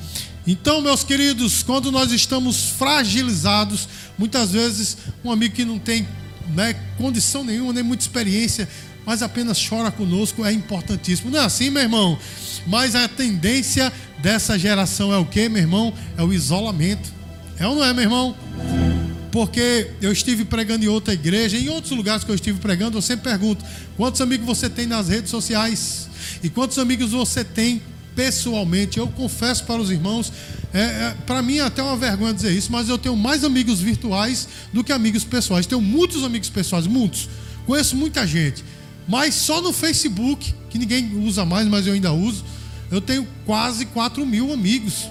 Então, 0.48 0.82
meus 0.82 1.04
queridos, 1.04 1.62
quando 1.62 1.92
nós 1.92 2.12
estamos 2.14 2.70
fragilizados, 2.70 3.88
muitas 4.18 4.52
vezes 4.52 4.98
um 5.26 5.32
amigo 5.32 5.54
que 5.54 5.66
não 5.66 5.78
tem 5.78 6.08
né, 6.56 6.74
condição 6.98 7.44
nenhuma, 7.44 7.74
nem 7.74 7.84
muita 7.84 8.04
experiência, 8.04 8.68
mas 9.06 9.22
apenas 9.22 9.62
chora 9.68 9.92
conosco, 9.92 10.46
é 10.46 10.54
importantíssimo. 10.54 11.30
Não 11.30 11.40
é 11.40 11.44
assim, 11.44 11.70
meu 11.70 11.82
irmão? 11.82 12.18
Mas 12.66 12.96
a 12.96 13.10
tendência 13.10 13.92
dessa 14.20 14.58
geração 14.58 15.12
é 15.14 15.18
o 15.18 15.26
que, 15.26 15.50
meu 15.50 15.62
irmão? 15.62 15.94
É 16.18 16.24
o 16.24 16.32
isolamento. 16.32 17.12
É 17.60 17.68
ou 17.68 17.76
não 17.76 17.84
é, 17.84 17.94
meu 17.94 18.04
irmão? 18.04 18.36
Porque 19.32 19.92
eu 20.02 20.12
estive 20.12 20.44
pregando 20.44 20.84
em 20.84 20.88
outra 20.90 21.14
igreja, 21.14 21.58
em 21.58 21.70
outros 21.70 21.96
lugares 21.96 22.24
que 22.24 22.30
eu 22.30 22.36
estive 22.36 22.60
pregando, 22.60 22.98
eu 22.98 23.02
sempre 23.02 23.30
pergunto: 23.30 23.64
quantos 23.96 24.20
amigos 24.20 24.46
você 24.46 24.70
tem 24.70 24.86
nas 24.86 25.08
redes 25.08 25.32
sociais? 25.32 26.10
E 26.44 26.50
quantos 26.50 26.78
amigos 26.78 27.12
você 27.12 27.44
tem 27.44 27.82
pessoalmente? 28.16 28.98
Eu 28.98 29.08
confesso 29.08 29.64
para 29.64 29.82
os 29.82 29.90
irmãos, 29.90 30.32
é, 30.74 30.80
é, 30.80 31.16
para 31.26 31.42
mim 31.42 31.58
é 31.58 31.62
até 31.62 31.82
uma 31.82 31.98
vergonha 31.98 32.34
dizer 32.34 32.52
isso, 32.52 32.72
mas 32.72 32.90
eu 32.90 32.98
tenho 32.98 33.16
mais 33.16 33.44
amigos 33.44 33.80
virtuais 33.80 34.48
do 34.74 34.84
que 34.84 34.92
amigos 34.92 35.24
pessoais. 35.24 35.66
Tenho 35.66 35.82
muitos 35.82 36.24
amigos 36.24 36.50
pessoais, 36.50 36.86
muitos. 36.86 37.30
Conheço 37.66 37.96
muita 37.96 38.28
gente. 38.28 38.64
Mas 39.08 39.36
só 39.36 39.62
no 39.62 39.74
Facebook, 39.74 40.54
que 40.70 40.78
ninguém 40.78 41.16
usa 41.26 41.44
mais, 41.46 41.68
mas 41.68 41.88
eu 41.88 41.94
ainda 41.94 42.12
uso, 42.14 42.44
eu 42.90 43.02
tenho 43.02 43.28
quase 43.46 43.86
4 43.88 44.26
mil 44.26 44.54
amigos. 44.54 45.10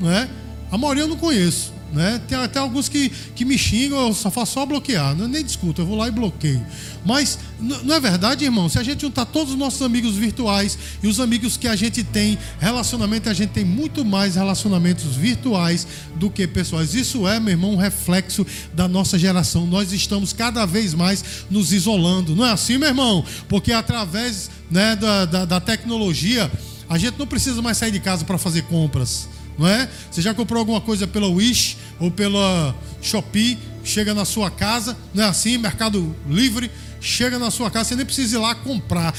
Não 0.00 0.10
é? 0.10 0.28
A 0.70 0.78
maioria 0.78 1.04
eu 1.04 1.08
não 1.08 1.16
conheço. 1.16 1.73
Né? 1.94 2.20
Tem 2.26 2.36
até 2.36 2.58
alguns 2.58 2.88
que, 2.88 3.08
que 3.36 3.44
me 3.44 3.56
xingam, 3.56 4.08
eu 4.08 4.12
só 4.12 4.28
faço 4.28 4.54
só 4.54 4.66
bloquear, 4.66 5.14
não, 5.14 5.28
nem 5.28 5.44
discuto, 5.44 5.80
eu 5.80 5.86
vou 5.86 5.96
lá 5.96 6.08
e 6.08 6.10
bloqueio. 6.10 6.60
Mas 7.06 7.38
não 7.60 7.94
é 7.94 8.00
verdade, 8.00 8.44
irmão? 8.44 8.68
Se 8.68 8.80
a 8.80 8.82
gente 8.82 9.02
juntar 9.02 9.24
todos 9.26 9.52
os 9.52 9.58
nossos 9.58 9.80
amigos 9.80 10.16
virtuais 10.16 10.76
e 11.00 11.06
os 11.06 11.20
amigos 11.20 11.56
que 11.56 11.68
a 11.68 11.76
gente 11.76 12.02
tem, 12.02 12.36
relacionamento, 12.58 13.30
a 13.30 13.32
gente 13.32 13.50
tem 13.50 13.64
muito 13.64 14.04
mais 14.04 14.34
relacionamentos 14.34 15.14
virtuais 15.14 15.86
do 16.16 16.28
que 16.28 16.48
pessoais. 16.48 16.94
Isso 16.94 17.28
é, 17.28 17.38
meu 17.38 17.52
irmão, 17.52 17.74
um 17.74 17.76
reflexo 17.76 18.44
da 18.74 18.88
nossa 18.88 19.16
geração. 19.16 19.64
Nós 19.64 19.92
estamos 19.92 20.32
cada 20.32 20.66
vez 20.66 20.94
mais 20.94 21.24
nos 21.48 21.72
isolando. 21.72 22.34
Não 22.34 22.44
é 22.44 22.50
assim, 22.50 22.76
meu 22.76 22.88
irmão? 22.88 23.24
Porque 23.48 23.70
através 23.70 24.50
né, 24.68 24.96
da, 24.96 25.26
da, 25.26 25.44
da 25.44 25.60
tecnologia, 25.60 26.50
a 26.88 26.98
gente 26.98 27.16
não 27.20 27.26
precisa 27.26 27.62
mais 27.62 27.78
sair 27.78 27.92
de 27.92 28.00
casa 28.00 28.24
para 28.24 28.36
fazer 28.36 28.62
compras 28.62 29.28
não 29.58 29.66
é? 29.68 29.88
Você 30.10 30.20
já 30.20 30.34
comprou 30.34 30.58
alguma 30.58 30.80
coisa 30.80 31.06
pela 31.06 31.28
Wish 31.28 31.76
ou 31.98 32.10
pela 32.10 32.74
Shopee, 33.02 33.58
chega 33.84 34.14
na 34.14 34.24
sua 34.24 34.50
casa, 34.50 34.96
não 35.12 35.24
é 35.24 35.26
assim? 35.28 35.58
Mercado 35.58 36.14
Livre, 36.28 36.70
chega 37.00 37.38
na 37.38 37.50
sua 37.50 37.70
casa, 37.70 37.90
você 37.90 37.96
nem 37.96 38.06
precisa 38.06 38.36
ir 38.36 38.38
lá 38.38 38.54
comprar. 38.54 39.14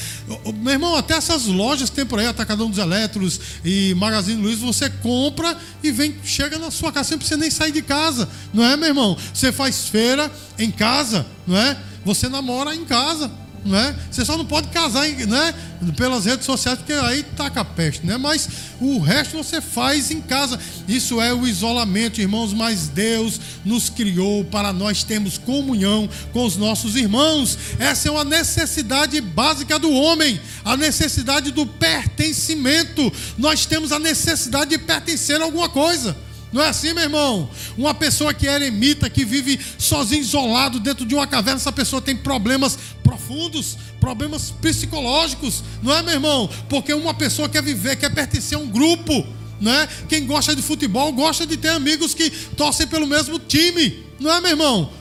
Meu 0.56 0.72
irmão, 0.72 0.96
até 0.96 1.14
essas 1.14 1.46
lojas 1.46 1.88
tem 1.88 2.04
por 2.04 2.18
aí, 2.18 2.26
Atacadão 2.26 2.68
dos 2.68 2.78
Eletros 2.78 3.40
e 3.64 3.94
Magazine 3.94 4.42
Luiz, 4.42 4.58
você 4.58 4.90
compra 4.90 5.56
e 5.82 5.92
vem, 5.92 6.16
chega 6.24 6.58
na 6.58 6.70
sua 6.70 6.90
casa, 6.90 7.08
você 7.08 7.14
não 7.14 7.18
precisa 7.18 7.40
nem 7.40 7.50
sair 7.50 7.72
de 7.72 7.82
casa, 7.82 8.28
não 8.52 8.64
é, 8.64 8.76
meu 8.76 8.88
irmão? 8.88 9.16
Você 9.32 9.52
faz 9.52 9.88
feira 9.88 10.30
em 10.58 10.70
casa, 10.70 11.24
não 11.46 11.56
é? 11.56 11.78
Você 12.04 12.28
namora 12.28 12.74
em 12.74 12.84
casa 12.84 13.30
né? 13.66 13.96
Você 14.10 14.24
só 14.24 14.36
não 14.36 14.44
pode 14.44 14.68
casar 14.68 15.08
né? 15.08 15.54
pelas 15.96 16.24
redes 16.24 16.46
sociais, 16.46 16.78
porque 16.78 16.92
aí 16.92 17.22
taca 17.22 17.64
peste, 17.64 18.06
né? 18.06 18.16
Mas 18.16 18.48
o 18.80 18.98
resto 18.98 19.36
você 19.36 19.60
faz 19.60 20.10
em 20.10 20.20
casa. 20.20 20.58
Isso 20.88 21.20
é 21.20 21.32
o 21.32 21.46
isolamento, 21.46 22.20
irmãos, 22.20 22.52
mas 22.52 22.88
Deus 22.88 23.40
nos 23.64 23.88
criou 23.88 24.44
para 24.44 24.72
nós 24.72 25.02
termos 25.02 25.38
comunhão 25.38 26.08
com 26.32 26.44
os 26.44 26.56
nossos 26.56 26.96
irmãos. 26.96 27.58
Essa 27.78 28.08
é 28.08 28.10
uma 28.10 28.24
necessidade 28.24 29.20
básica 29.20 29.78
do 29.78 29.90
homem, 29.90 30.40
a 30.64 30.76
necessidade 30.76 31.50
do 31.50 31.66
pertencimento. 31.66 33.12
Nós 33.36 33.66
temos 33.66 33.92
a 33.92 33.98
necessidade 33.98 34.70
de 34.70 34.78
pertencer 34.78 35.40
a 35.40 35.44
alguma 35.44 35.68
coisa. 35.68 36.16
Não 36.52 36.62
é 36.62 36.68
assim, 36.68 36.92
meu 36.92 37.02
irmão? 37.02 37.50
Uma 37.76 37.92
pessoa 37.92 38.32
que 38.32 38.46
é 38.46 38.54
eremita, 38.54 39.10
que 39.10 39.24
vive 39.24 39.58
sozinho, 39.78 40.22
isolado, 40.22 40.78
dentro 40.80 41.04
de 41.04 41.14
uma 41.14 41.26
caverna, 41.26 41.60
essa 41.60 41.72
pessoa 41.72 42.00
tem 42.00 42.16
problemas 42.16 42.78
profundos, 43.02 43.76
problemas 44.00 44.52
psicológicos, 44.62 45.62
não 45.82 45.94
é, 45.94 46.02
meu 46.02 46.14
irmão? 46.14 46.48
Porque 46.68 46.92
uma 46.94 47.14
pessoa 47.14 47.48
quer 47.48 47.62
viver, 47.62 47.96
quer 47.96 48.10
pertencer 48.10 48.56
a 48.56 48.60
um 48.60 48.68
grupo, 48.68 49.26
não 49.60 49.72
é? 49.72 49.88
Quem 50.08 50.26
gosta 50.26 50.54
de 50.54 50.62
futebol 50.62 51.12
gosta 51.12 51.46
de 51.46 51.56
ter 51.56 51.70
amigos 51.70 52.14
que 52.14 52.30
torcem 52.30 52.86
pelo 52.86 53.06
mesmo 53.06 53.38
time, 53.38 54.04
não 54.20 54.32
é, 54.32 54.40
meu 54.40 54.50
irmão? 54.50 54.92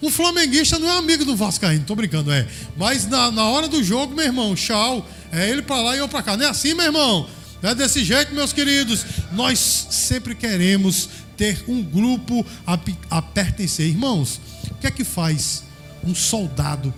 Um 0.00 0.10
flamenguista 0.10 0.78
não 0.78 0.88
é 0.88 0.98
amigo 0.98 1.24
do 1.24 1.36
Vascaíno, 1.36 1.84
tô 1.84 1.94
brincando, 1.94 2.32
é. 2.32 2.46
Mas 2.76 3.06
na, 3.06 3.30
na 3.30 3.44
hora 3.44 3.68
do 3.68 3.82
jogo, 3.84 4.14
meu 4.14 4.24
irmão, 4.24 4.54
tchau, 4.54 5.06
é 5.30 5.48
ele 5.48 5.62
para 5.62 5.80
lá 5.80 5.94
e 5.94 6.00
eu 6.00 6.08
para 6.08 6.22
cá. 6.22 6.36
Não 6.36 6.44
é 6.44 6.48
assim, 6.48 6.74
meu 6.74 6.86
irmão? 6.86 7.28
É 7.62 7.74
desse 7.74 8.04
jeito, 8.04 8.34
meus 8.34 8.52
queridos. 8.52 9.06
Nós 9.32 9.58
sempre 9.90 10.34
queremos 10.34 11.08
ter 11.36 11.62
um 11.68 11.82
grupo 11.82 12.44
a, 12.66 12.78
a 13.08 13.22
pertencer. 13.22 13.86
Irmãos, 13.86 14.40
o 14.70 14.74
que 14.74 14.86
é 14.86 14.90
que 14.90 15.04
faz 15.04 15.62
um 16.02 16.14
soldado, 16.14 16.92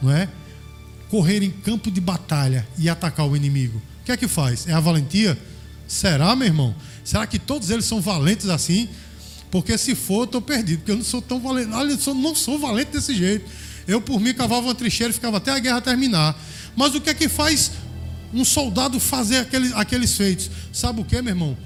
não 0.00 0.12
é? 0.12 0.28
Correr 1.08 1.42
em 1.42 1.50
campo 1.50 1.90
de 1.90 2.00
batalha 2.00 2.66
e 2.78 2.88
atacar 2.88 3.26
o 3.26 3.36
inimigo? 3.36 3.82
O 4.02 4.04
que 4.04 4.12
é 4.12 4.16
que 4.16 4.28
faz? 4.28 4.68
É 4.68 4.72
a 4.72 4.80
valentia? 4.80 5.36
Será, 5.88 6.36
meu 6.36 6.46
irmão? 6.46 6.76
Será 7.02 7.26
que 7.26 7.38
todos 7.38 7.70
eles 7.70 7.84
são 7.84 8.00
valentes 8.00 8.48
assim? 8.48 8.88
Porque 9.50 9.76
se 9.76 9.94
for, 9.94 10.20
eu 10.20 10.24
estou 10.24 10.42
perdido, 10.42 10.78
porque 10.78 10.92
eu 10.92 10.96
não 10.96 11.04
sou 11.04 11.22
tão 11.22 11.40
valente. 11.40 11.72
Olha, 11.72 11.98
eu 12.06 12.14
não 12.14 12.34
sou 12.34 12.58
valente 12.58 12.92
desse 12.92 13.14
jeito. 13.14 13.50
Eu, 13.86 14.00
por 14.00 14.20
mim, 14.20 14.34
cavava 14.34 14.66
uma 14.66 14.74
trincheira 14.74 15.10
e 15.10 15.14
ficava 15.14 15.38
até 15.38 15.50
a 15.50 15.58
guerra 15.58 15.80
terminar. 15.80 16.38
Mas 16.76 16.94
o 16.94 17.00
que 17.00 17.10
é 17.10 17.14
que 17.14 17.28
faz 17.28 17.72
um 18.32 18.44
soldado 18.44 19.00
fazer 19.00 19.38
aqueles, 19.38 19.72
aqueles 19.72 20.16
feitos. 20.16 20.50
Sabe 20.72 21.00
o 21.00 21.04
que, 21.04 21.20
meu 21.22 21.32
irmão? 21.32 21.56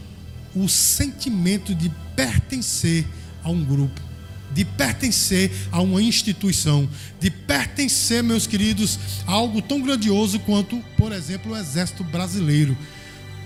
O 0.54 0.69
sentimento 0.69 1.75
de 1.75 1.90
pertencer 2.14 3.07
a 3.42 3.50
um 3.50 3.64
grupo, 3.64 4.00
de 4.52 4.64
pertencer 4.64 5.50
a 5.71 5.81
uma 5.81 6.02
instituição, 6.02 6.88
de 7.21 7.31
pertencer, 7.31 8.23
meus 8.23 8.47
queridos, 8.47 8.99
a 9.26 9.33
algo 9.33 9.62
tão 9.62 9.81
grandioso 9.81 10.38
quanto, 10.40 10.78
por 10.97 11.12
exemplo, 11.12 11.52
o 11.52 11.57
Exército 11.57 12.04
Brasileiro. 12.04 12.76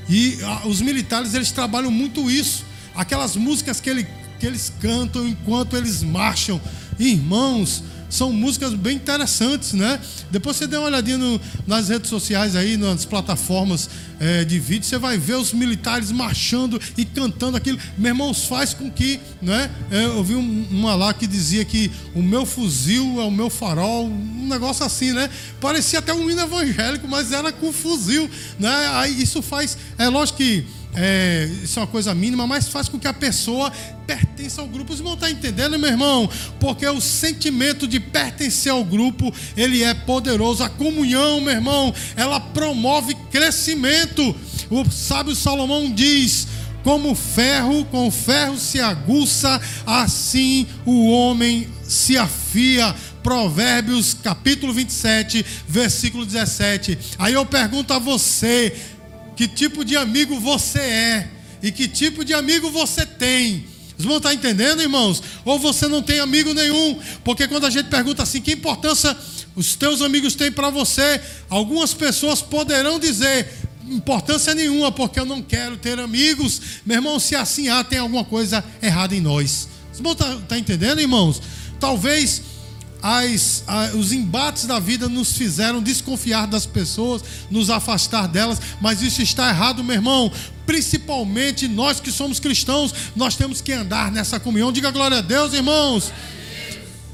E 0.09 0.39
a, 0.43 0.67
os 0.67 0.81
militares, 0.81 1.35
eles 1.35 1.51
trabalham 1.51 1.91
muito 1.91 2.31
isso. 2.31 2.65
Aquelas 2.95 3.37
músicas 3.37 3.81
que, 3.81 3.91
ele, 3.91 4.07
que 4.39 4.47
eles 4.47 4.73
cantam 4.81 5.27
enquanto 5.27 5.77
eles 5.77 6.03
marcham. 6.03 6.61
Irmãos, 6.99 7.83
são 8.09 8.33
músicas 8.33 8.75
bem 8.75 8.97
interessantes, 8.97 9.73
né? 9.73 10.01
Depois 10.31 10.57
você 10.57 10.67
dê 10.67 10.77
uma 10.77 10.87
olhadinha 10.87 11.19
no, 11.19 11.41
nas 11.67 11.89
redes 11.89 12.09
sociais 12.09 12.57
aí, 12.57 12.77
nas 12.77 13.05
plataformas 13.05 13.89
é, 14.19 14.45
de 14.45 14.59
vídeo, 14.59 14.87
você 14.87 14.99
vai 14.99 15.19
ver 15.19 15.35
os 15.35 15.53
militares 15.53 16.11
marchando 16.11 16.81
e 16.97 17.05
cantando 17.05 17.57
aquilo. 17.57 17.79
Meu 17.99 18.11
irmão, 18.11 18.33
faz 18.33 18.73
com 18.73 18.91
que, 18.91 19.21
né? 19.43 19.71
É, 19.91 20.05
eu 20.05 20.25
vi 20.25 20.35
um, 20.35 20.67
uma 20.71 20.95
lá 20.95 21.13
que 21.13 21.27
dizia 21.27 21.65
que 21.65 21.91
o 22.15 22.23
meu 22.23 22.47
fuzil 22.47 23.21
é 23.21 23.25
o 23.25 23.31
meu 23.31 23.51
farol, 23.51 24.07
um 24.07 24.49
negócio 24.49 24.85
assim, 24.85 25.13
né? 25.13 25.29
Parecia 25.61 25.99
até 25.99 26.13
um 26.13 26.31
hino 26.31 26.41
evangélico, 26.41 27.07
mas 27.07 27.33
era 27.33 27.53
com 27.53 27.73
fuzil, 27.73 28.31
né? 28.59 28.91
Aí 28.95 29.23
isso 29.23 29.43
faz, 29.43 29.77
é 29.99 30.09
lógico 30.09 30.39
que 30.39 30.65
é, 30.97 31.49
isso 31.63 31.79
é 31.79 31.83
uma 31.83 31.87
coisa 31.87 32.15
mínima, 32.15 32.47
mas 32.47 32.69
faz 32.69 32.89
com 32.89 32.99
que 32.99 33.07
a 33.07 33.13
pessoa 33.13 33.71
pertença 34.07 34.63
ao 34.63 34.67
grupo. 34.67 34.93
Os 34.95 34.99
irmãos 34.99 35.15
estão 35.15 35.29
entendendo, 35.29 35.79
meu 35.79 35.91
irmão? 35.91 36.29
Porque 36.59 36.87
o 36.87 37.01
sentimento 37.01 37.87
de 37.87 38.01
pertencer 38.01 38.73
ao 38.73 38.83
grupo, 38.83 39.33
ele 39.57 39.83
é 39.83 39.93
poderoso. 39.93 40.65
A 40.65 40.71
comunhão, 40.71 41.41
meu 41.41 41.53
irmão, 41.53 41.95
ela 42.17 42.41
promove 42.41 43.15
crescimento. 43.31 44.35
O 44.71 44.91
sábio 44.91 45.35
Salomão 45.35 45.93
diz: 45.93 46.49
como 46.87 47.17
ferro 47.17 47.85
com 47.87 48.09
ferro 48.13 48.57
se 48.57 48.81
aguça, 48.81 49.61
assim 49.85 50.69
o 50.85 51.11
homem 51.11 51.67
se 51.83 52.17
afia. 52.17 52.95
Provérbios 53.25 54.15
capítulo 54.15 54.73
27, 54.73 55.45
versículo 55.67 56.25
17. 56.25 56.97
Aí 57.19 57.35
eu 57.35 57.45
pergunto 57.45 57.93
a 57.93 57.99
você, 57.99 58.73
que 59.37 59.47
tipo 59.47 59.85
de 59.85 59.97
amigo 59.97 60.41
você 60.41 60.81
é 60.81 61.31
e 61.63 61.71
que 61.71 61.87
tipo 61.87 62.25
de 62.25 62.33
amigo 62.35 62.71
você 62.71 63.05
tem. 63.05 63.67
Vocês 63.97 64.07
vão 64.07 64.17
estar 64.17 64.35
entendendo, 64.35 64.83
irmãos? 64.83 65.23
Ou 65.45 65.59
você 65.59 65.87
não 65.89 66.03
tem 66.03 66.21
amigo 66.21 66.53
nenhum, 66.53 66.99
porque 67.23 67.47
quando 67.47 67.67
a 67.67 67.71
gente 67.71 67.89
pergunta 67.89 68.23
assim, 68.23 68.41
que 68.41 68.53
importância 68.53 69.17
os 69.55 69.75
teus 69.75 70.03
amigos 70.03 70.35
têm 70.35 70.53
para 70.53 70.69
você, 70.69 71.21
algumas 71.49 71.95
pessoas 71.95 72.43
poderão 72.43 72.99
dizer, 72.99 73.49
importância 73.89 74.55
nenhuma, 74.55 74.93
porque 74.93 75.19
eu 75.19 75.25
não 75.25 75.41
quero 75.41 75.79
ter 75.79 75.99
amigos. 75.99 76.61
Meu 76.85 76.99
irmão, 76.99 77.19
se 77.19 77.35
assim 77.35 77.69
há, 77.69 77.83
tem 77.83 77.99
alguma 77.99 78.25
coisa 78.25 78.63
errada 78.83 79.15
em 79.15 79.21
nós. 79.21 79.69
Vocês 79.91 80.03
vão 80.03 80.13
estar, 80.13 80.35
estar 80.35 80.59
entendendo, 80.59 81.01
irmãos? 81.01 81.41
Talvez 81.81 82.43
as, 83.03 83.65
os 83.95 84.13
embates 84.13 84.65
da 84.65 84.79
vida 84.79 85.09
nos 85.09 85.33
fizeram 85.33 85.83
desconfiar 85.83 86.47
das 86.47 86.67
pessoas, 86.67 87.23
nos 87.51 87.71
afastar 87.71 88.27
delas, 88.27 88.61
mas 88.81 89.03
isso 89.03 89.23
está 89.23 89.49
errado, 89.49 89.85
meu 89.85 89.95
irmão. 89.95 90.33
Principalmente 90.65 91.69
nós 91.69 92.01
que 92.01 92.11
somos 92.11 92.41
cristãos, 92.41 92.93
nós 93.15 93.37
temos 93.37 93.61
que 93.61 93.73
andar 93.73 94.11
nessa 94.11 94.41
comunhão. 94.41 94.73
Diga 94.73 94.91
glória 94.91 95.19
a 95.19 95.21
Deus, 95.21 95.53
irmãos. 95.53 96.13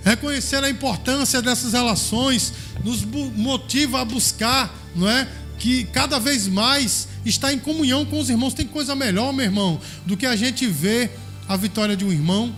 Reconhecer 0.05 0.65
a 0.65 0.71
importância 0.71 1.41
dessas 1.43 1.73
relações 1.73 2.53
nos 2.83 3.05
motiva 3.05 4.01
a 4.01 4.05
buscar, 4.05 4.75
não 4.97 5.09
é? 5.09 5.29
Que 5.59 5.85
cada 5.85 6.19
vez 6.19 6.49
mais 6.49 7.07
está 7.25 7.53
em 7.53 7.59
comunhão 7.59 8.05
com 8.05 8.19
os 8.19 8.31
irmãos. 8.31 8.55
Tem 8.55 8.67
coisa 8.67 8.97
melhor, 8.97 9.33
meu 9.33 9.45
irmão, 9.45 9.81
do 10.07 10.17
que 10.17 10.27
a 10.27 10.35
gente 10.35 10.67
ver 10.67 11.17
a 11.49 11.57
vitória 11.57 11.97
de 11.97 12.05
um 12.05 12.11
irmão. 12.11 12.53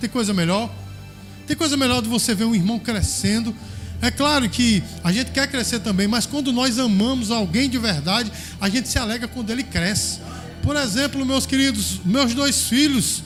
Tem 0.00 0.10
coisa 0.10 0.34
melhor? 0.34 0.68
Tem 1.46 1.56
coisa 1.56 1.76
melhor 1.76 2.02
de 2.02 2.08
você 2.08 2.34
ver 2.34 2.44
um 2.44 2.54
irmão 2.54 2.78
crescendo. 2.78 3.54
É 4.00 4.10
claro 4.10 4.48
que 4.48 4.82
a 5.04 5.12
gente 5.12 5.30
quer 5.30 5.48
crescer 5.48 5.80
também, 5.80 6.08
mas 6.08 6.26
quando 6.26 6.52
nós 6.52 6.78
amamos 6.78 7.30
alguém 7.30 7.70
de 7.70 7.78
verdade, 7.78 8.32
a 8.60 8.68
gente 8.68 8.88
se 8.88 8.98
alegra 8.98 9.28
quando 9.28 9.50
ele 9.50 9.62
cresce. 9.62 10.18
Por 10.62 10.76
exemplo, 10.76 11.24
meus 11.24 11.46
queridos, 11.46 12.00
meus 12.04 12.34
dois 12.34 12.62
filhos, 12.62 13.22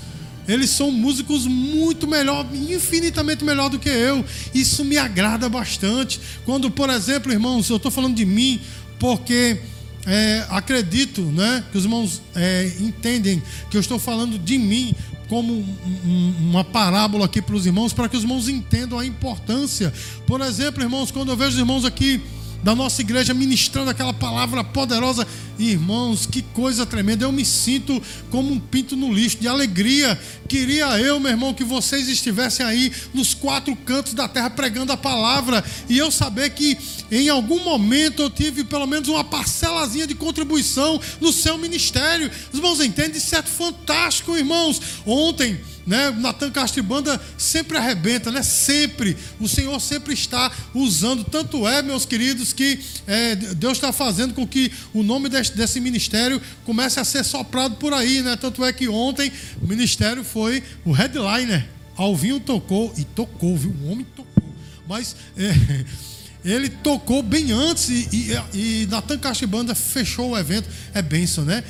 eles 0.48 0.70
são 0.70 0.90
músicos 0.90 1.46
muito 1.46 2.06
melhor, 2.06 2.46
infinitamente 2.52 3.44
melhor 3.44 3.68
do 3.68 3.78
que 3.78 3.88
eu. 3.88 4.24
Isso 4.54 4.84
me 4.84 4.96
agrada 4.96 5.48
bastante. 5.48 6.20
Quando, 6.44 6.70
por 6.70 6.88
exemplo, 6.88 7.32
irmãos, 7.32 7.68
eu 7.68 7.76
estou 7.76 7.90
falando 7.90 8.14
de 8.14 8.24
mim, 8.24 8.60
porque 8.98 9.58
é, 10.06 10.46
acredito 10.50 11.20
né, 11.22 11.64
que 11.72 11.78
os 11.78 11.84
irmãos 11.84 12.22
é, 12.34 12.72
entendem 12.78 13.42
que 13.70 13.76
eu 13.76 13.80
estou 13.80 13.98
falando 13.98 14.38
de 14.38 14.56
mim, 14.56 14.94
como 15.28 15.52
um, 15.52 16.34
uma 16.40 16.64
parábola 16.64 17.24
aqui 17.24 17.42
para 17.42 17.54
os 17.54 17.66
irmãos, 17.66 17.92
para 17.92 18.08
que 18.08 18.16
os 18.16 18.22
irmãos 18.22 18.48
entendam 18.48 18.98
a 18.98 19.06
importância. 19.06 19.92
Por 20.26 20.40
exemplo, 20.40 20.82
irmãos, 20.82 21.10
quando 21.10 21.30
eu 21.30 21.36
vejo 21.36 21.50
os 21.50 21.58
irmãos 21.58 21.84
aqui 21.84 22.20
da 22.62 22.74
nossa 22.74 23.00
igreja 23.00 23.32
ministrando 23.32 23.90
aquela 23.90 24.12
palavra 24.12 24.64
poderosa. 24.64 25.26
Irmãos, 25.58 26.26
que 26.26 26.42
coisa 26.42 26.84
tremenda. 26.84 27.24
Eu 27.24 27.32
me 27.32 27.44
sinto 27.44 28.02
como 28.30 28.52
um 28.52 28.60
pinto 28.60 28.96
no 28.96 29.12
lixo, 29.12 29.38
de 29.38 29.48
alegria. 29.48 30.18
Queria 30.48 30.98
eu, 30.98 31.18
meu 31.18 31.30
irmão, 31.30 31.54
que 31.54 31.64
vocês 31.64 32.08
estivessem 32.08 32.64
aí 32.64 32.92
nos 33.14 33.34
quatro 33.34 33.74
cantos 33.74 34.14
da 34.14 34.28
terra 34.28 34.50
pregando 34.50 34.92
a 34.92 34.96
palavra 34.96 35.64
e 35.88 35.96
eu 35.96 36.10
saber 36.10 36.50
que 36.50 36.76
em 37.10 37.28
algum 37.28 37.62
momento 37.62 38.22
eu 38.22 38.30
tive 38.30 38.64
pelo 38.64 38.86
menos 38.86 39.08
uma 39.08 39.24
parcelazinha 39.24 40.06
de 40.06 40.14
contribuição 40.14 41.00
no 41.20 41.32
seu 41.32 41.56
ministério. 41.56 42.30
Os 42.52 42.58
irmãos 42.58 42.80
entendem? 42.80 43.18
Isso 43.18 43.34
é 43.34 43.42
fantástico, 43.42 44.36
irmãos. 44.36 44.80
Ontem 45.06 45.58
né? 45.86 46.10
Natan 46.10 46.50
Castro 46.50 46.82
Banda 46.82 47.20
sempre 47.38 47.78
arrebenta, 47.78 48.30
né? 48.30 48.42
Sempre. 48.42 49.16
O 49.38 49.48
Senhor 49.48 49.78
sempre 49.80 50.14
está 50.14 50.50
usando. 50.74 51.22
Tanto 51.24 51.66
é, 51.66 51.80
meus 51.82 52.04
queridos, 52.04 52.52
que 52.52 52.80
é, 53.06 53.36
Deus 53.36 53.74
está 53.78 53.92
fazendo 53.92 54.34
com 54.34 54.46
que 54.46 54.72
o 54.92 55.02
nome 55.02 55.28
desse, 55.28 55.56
desse, 55.56 55.80
ministério 55.80 56.42
comece 56.64 56.98
a 56.98 57.04
ser 57.04 57.24
soprado 57.24 57.76
por 57.76 57.94
aí, 57.94 58.22
né? 58.22 58.36
Tanto 58.36 58.64
é 58.64 58.72
que 58.72 58.88
ontem 58.88 59.30
o 59.62 59.66
ministério 59.66 60.24
foi 60.24 60.62
o 60.84 60.90
headliner. 60.90 61.66
Alvinho 61.96 62.40
tocou, 62.40 62.92
e 62.96 63.04
tocou, 63.04 63.56
viu? 63.56 63.74
O 63.82 63.92
homem 63.92 64.06
tocou. 64.16 64.54
Mas 64.88 65.16
é, 65.36 65.84
ele 66.44 66.68
tocou 66.68 67.22
bem 67.22 67.52
antes 67.52 67.88
e, 67.88 68.08
e, 68.52 68.82
e 68.82 68.86
Natan 68.86 69.18
Cachibanda 69.18 69.74
fechou 69.74 70.30
o 70.30 70.38
evento. 70.38 70.68
É 70.92 71.00
benção, 71.00 71.44
né? 71.44 71.62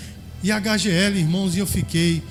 E 0.43 0.53
a 0.53 0.61
HGL, 0.61 1.19
irmãos, 1.19 1.57
e 1.57 1.59
eu 1.59 1.67
fiquei, 1.67 2.23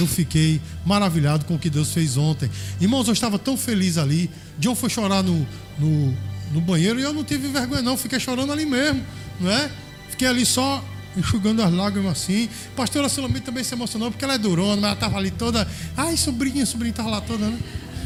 eu 0.00 0.06
fiquei 0.06 0.60
maravilhado 0.84 1.44
com 1.44 1.54
o 1.54 1.58
que 1.58 1.70
Deus 1.70 1.92
fez 1.92 2.16
ontem. 2.16 2.50
Irmãos, 2.80 3.06
eu 3.06 3.12
estava 3.12 3.38
tão 3.38 3.56
feliz 3.56 3.98
ali. 3.98 4.30
John 4.58 4.74
foi 4.74 4.90
chorar 4.90 5.22
no, 5.22 5.46
no, 5.78 6.14
no 6.52 6.60
banheiro 6.60 6.98
e 6.98 7.02
eu 7.02 7.12
não 7.12 7.24
tive 7.24 7.48
vergonha, 7.48 7.82
não. 7.82 7.96
Fiquei 7.96 8.18
chorando 8.18 8.52
ali 8.52 8.66
mesmo, 8.66 9.04
não 9.40 9.50
é? 9.50 9.70
Fiquei 10.10 10.28
ali 10.28 10.44
só 10.44 10.84
enxugando 11.16 11.62
as 11.62 11.72
lágrimas 11.72 12.12
assim. 12.12 12.48
Pastora 12.76 13.08
Solomita 13.08 13.46
também 13.46 13.64
se 13.64 13.74
emocionou 13.74 14.10
porque 14.10 14.24
ela 14.24 14.34
é 14.34 14.38
durona, 14.38 14.76
mas 14.76 14.84
ela 14.84 14.92
estava 14.94 15.18
ali 15.18 15.30
toda. 15.30 15.66
Ai, 15.96 16.16
sobrinha, 16.16 16.64
sobrinha 16.64 16.90
estava 16.90 17.10
lá 17.10 17.20
toda, 17.20 17.46
né? 17.46 17.58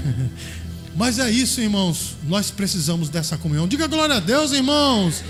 Mas 0.94 1.18
é 1.18 1.30
isso, 1.30 1.58
irmãos. 1.60 2.16
Nós 2.24 2.50
precisamos 2.50 3.08
dessa 3.08 3.38
comunhão. 3.38 3.66
Diga 3.66 3.86
glória 3.86 4.16
a 4.16 4.20
Deus, 4.20 4.52
irmãos. 4.52 5.24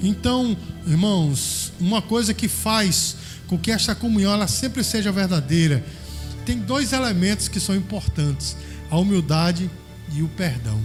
Então, 0.00 0.56
irmãos, 0.86 1.72
uma 1.80 2.00
coisa 2.00 2.32
que 2.32 2.46
faz 2.46 3.16
com 3.52 3.58
que 3.58 3.70
esta 3.70 3.94
comunhão 3.94 4.32
ela 4.32 4.48
sempre 4.48 4.82
seja 4.82 5.12
verdadeira, 5.12 5.84
tem 6.46 6.58
dois 6.58 6.94
elementos 6.94 7.48
que 7.48 7.60
são 7.60 7.76
importantes: 7.76 8.56
a 8.90 8.96
humildade 8.96 9.70
e 10.14 10.22
o 10.22 10.28
perdão. 10.28 10.80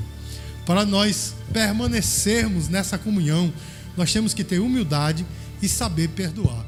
Para 0.66 0.86
nós 0.86 1.34
permanecermos 1.54 2.68
nessa 2.68 2.98
comunhão, 2.98 3.54
nós 3.96 4.12
temos 4.12 4.34
que 4.34 4.44
ter 4.44 4.60
humildade 4.60 5.26
e 5.62 5.70
saber 5.70 6.10
perdoar. 6.10 6.66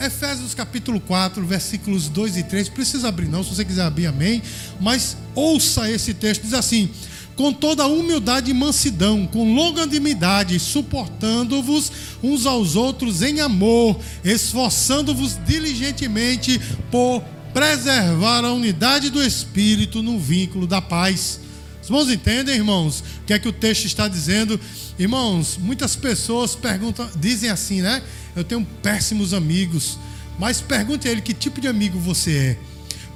Efésios 0.00 0.54
capítulo 0.54 0.98
4, 0.98 1.44
versículos 1.44 2.08
2 2.08 2.38
e 2.38 2.44
3. 2.44 2.70
Precisa 2.70 3.08
abrir, 3.08 3.28
não, 3.28 3.44
se 3.44 3.54
você 3.54 3.62
quiser 3.62 3.82
abrir, 3.82 4.06
amém. 4.06 4.42
Mas 4.80 5.18
ouça 5.34 5.90
esse 5.90 6.14
texto, 6.14 6.44
diz 6.44 6.54
assim: 6.54 6.90
com 7.36 7.52
toda 7.52 7.86
humildade 7.86 8.50
e 8.50 8.54
mansidão, 8.54 9.26
com 9.26 9.54
longanimidade, 9.54 10.58
suportando-vos 10.58 11.90
uns 12.22 12.46
aos 12.46 12.76
outros 12.76 13.22
em 13.22 13.40
amor, 13.40 13.98
esforçando-vos 14.24 15.38
diligentemente 15.44 16.60
por 16.90 17.22
preservar 17.52 18.44
a 18.44 18.52
unidade 18.52 19.10
do 19.10 19.22
Espírito 19.22 20.02
no 20.02 20.18
vínculo 20.18 20.66
da 20.66 20.80
paz. 20.80 21.40
Os 21.82 21.88
irmãos 21.88 22.10
entendem, 22.10 22.54
irmãos, 22.54 23.00
o 23.00 23.24
que 23.26 23.32
é 23.32 23.38
que 23.38 23.48
o 23.48 23.52
texto 23.52 23.86
está 23.86 24.06
dizendo? 24.06 24.58
Irmãos, 24.98 25.58
muitas 25.60 25.96
pessoas 25.96 26.54
perguntam, 26.54 27.08
dizem 27.16 27.50
assim, 27.50 27.82
né? 27.82 28.02
Eu 28.36 28.44
tenho 28.44 28.64
péssimos 28.82 29.34
amigos, 29.34 29.98
mas 30.38 30.60
pergunte 30.60 31.08
a 31.08 31.10
ele 31.10 31.20
que 31.20 31.34
tipo 31.34 31.60
de 31.60 31.66
amigo 31.66 31.98
você 31.98 32.36
é. 32.36 32.71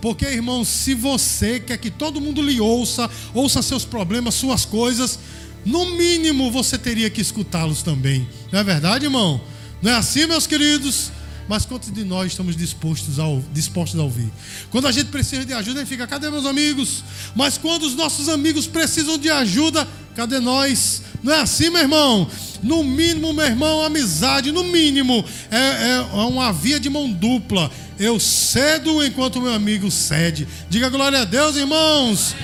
Porque, 0.06 0.25
irmãos, 0.25 0.68
se 0.68 0.94
você 0.94 1.58
quer 1.58 1.78
que 1.78 1.90
todo 1.90 2.20
mundo 2.20 2.40
lhe 2.40 2.60
ouça, 2.60 3.10
ouça 3.34 3.60
seus 3.60 3.84
problemas, 3.84 4.34
suas 4.34 4.64
coisas, 4.64 5.18
no 5.64 5.96
mínimo 5.96 6.48
você 6.48 6.78
teria 6.78 7.10
que 7.10 7.20
escutá-los 7.20 7.82
também. 7.82 8.25
Não 8.52 8.60
é 8.60 8.62
verdade, 8.62 9.06
irmão? 9.06 9.40
Não 9.82 9.90
é 9.90 9.96
assim, 9.96 10.25
meus 10.26 10.46
queridos? 10.46 11.10
Mas 11.48 11.66
quantos 11.66 11.92
de 11.92 12.04
nós 12.04 12.28
estamos 12.30 12.56
dispostos 12.56 13.18
a, 13.18 13.25
dispostos 13.52 13.98
a 13.98 14.04
ouvir? 14.04 14.30
Quando 14.70 14.86
a 14.86 14.92
gente 14.92 15.06
precisa 15.06 15.44
de 15.44 15.52
ajuda, 15.52 15.80
a 15.80 15.82
gente 15.82 15.88
fica, 15.88 16.06
cadê 16.06 16.30
meus 16.30 16.46
amigos? 16.46 17.02
Mas 17.34 17.58
quando 17.58 17.82
os 17.82 17.96
nossos 17.96 18.28
amigos 18.28 18.68
precisam 18.68 19.18
de 19.18 19.28
ajuda, 19.28 19.88
cadê 20.14 20.38
nós? 20.38 21.02
Não 21.20 21.32
é 21.32 21.40
assim, 21.40 21.68
meu 21.68 21.82
irmão? 21.82 22.30
No 22.62 22.84
mínimo, 22.84 23.32
meu 23.32 23.44
irmão, 23.44 23.84
amizade, 23.84 24.52
no 24.52 24.62
mínimo, 24.62 25.25
é, 25.50 25.56
é, 25.56 25.96
é 25.96 26.00
uma 26.00 26.52
via 26.52 26.78
de 26.78 26.88
mão 26.88 27.10
dupla. 27.10 27.72
Eu 27.98 28.20
cedo 28.20 29.04
enquanto 29.04 29.40
meu 29.40 29.52
amigo 29.52 29.90
cede. 29.90 30.46
Diga 30.68 30.88
glória 30.88 31.22
a 31.22 31.24
Deus, 31.24 31.56
irmãos. 31.56 32.34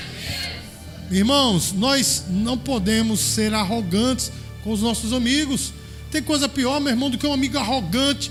Irmãos, 1.10 1.72
nós 1.72 2.24
não 2.28 2.56
podemos 2.56 3.20
ser 3.20 3.52
arrogantes 3.52 4.32
com 4.64 4.72
os 4.72 4.80
nossos 4.80 5.12
amigos. 5.12 5.72
Tem 6.10 6.22
coisa 6.22 6.48
pior, 6.48 6.80
meu 6.80 6.90
irmão, 6.90 7.10
do 7.10 7.18
que 7.18 7.26
um 7.26 7.32
amigo 7.32 7.58
arrogante 7.58 8.30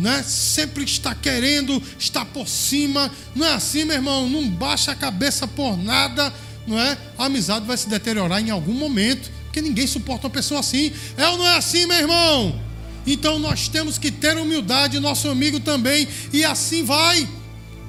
né? 0.00 0.22
Sempre 0.26 0.84
está 0.84 1.14
querendo 1.14 1.80
estar 1.98 2.24
por 2.24 2.48
cima. 2.48 3.10
Não 3.34 3.46
é 3.46 3.52
assim, 3.52 3.84
meu 3.84 3.96
irmão? 3.96 4.28
Não 4.28 4.48
baixa 4.48 4.92
a 4.92 4.94
cabeça 4.94 5.46
por 5.46 5.76
nada, 5.76 6.32
não 6.66 6.78
é? 6.78 6.96
A 7.18 7.26
amizade 7.26 7.66
vai 7.66 7.76
se 7.76 7.88
deteriorar 7.88 8.40
em 8.40 8.50
algum 8.50 8.72
momento, 8.72 9.30
porque 9.44 9.60
ninguém 9.60 9.86
suporta 9.86 10.26
uma 10.26 10.32
pessoa 10.32 10.60
assim. 10.60 10.92
É 11.16 11.28
ou 11.28 11.38
não 11.38 11.46
é 11.46 11.56
assim, 11.56 11.86
meu 11.86 11.98
irmão? 11.98 12.69
Então 13.12 13.38
nós 13.38 13.68
temos 13.68 13.98
que 13.98 14.10
ter 14.10 14.36
humildade, 14.36 15.00
nosso 15.00 15.28
amigo 15.28 15.58
também, 15.58 16.06
e 16.32 16.44
assim 16.44 16.84
vai. 16.84 17.28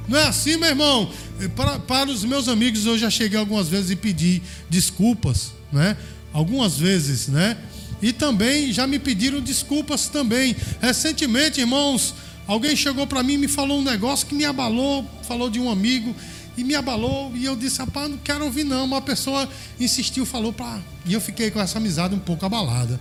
Não 0.07 0.17
é 0.17 0.27
assim, 0.27 0.57
meu 0.57 0.69
irmão? 0.69 1.11
Para, 1.55 1.79
para 1.79 2.09
os 2.09 2.23
meus 2.23 2.47
amigos, 2.47 2.85
eu 2.85 2.97
já 2.97 3.09
cheguei 3.09 3.37
algumas 3.37 3.69
vezes 3.69 3.91
e 3.91 3.95
pedi 3.95 4.41
desculpas, 4.69 5.51
né? 5.71 5.95
Algumas 6.33 6.77
vezes, 6.77 7.27
né? 7.27 7.57
E 8.01 8.11
também 8.11 8.73
já 8.73 8.87
me 8.87 8.97
pediram 8.97 9.39
desculpas 9.39 10.07
também. 10.07 10.55
Recentemente, 10.81 11.59
irmãos, 11.59 12.15
alguém 12.47 12.75
chegou 12.75 13.05
para 13.05 13.21
mim 13.21 13.33
e 13.33 13.37
me 13.37 13.47
falou 13.47 13.79
um 13.79 13.83
negócio 13.83 14.25
que 14.25 14.33
me 14.33 14.43
abalou, 14.43 15.05
falou 15.27 15.49
de 15.49 15.59
um 15.59 15.69
amigo 15.69 16.15
e 16.57 16.63
me 16.63 16.73
abalou 16.73 17.31
e 17.35 17.45
eu 17.45 17.55
disse, 17.55 17.79
rapaz, 17.79 18.09
não 18.09 18.17
quero 18.17 18.43
ouvir 18.43 18.63
não. 18.63 18.85
Uma 18.85 19.01
pessoa 19.01 19.47
insistiu, 19.79 20.25
falou 20.25 20.51
para 20.51 20.81
e 21.05 21.13
eu 21.13 21.21
fiquei 21.21 21.51
com 21.51 21.61
essa 21.61 21.77
amizade 21.77 22.15
um 22.15 22.19
pouco 22.19 22.43
abalada. 22.43 22.99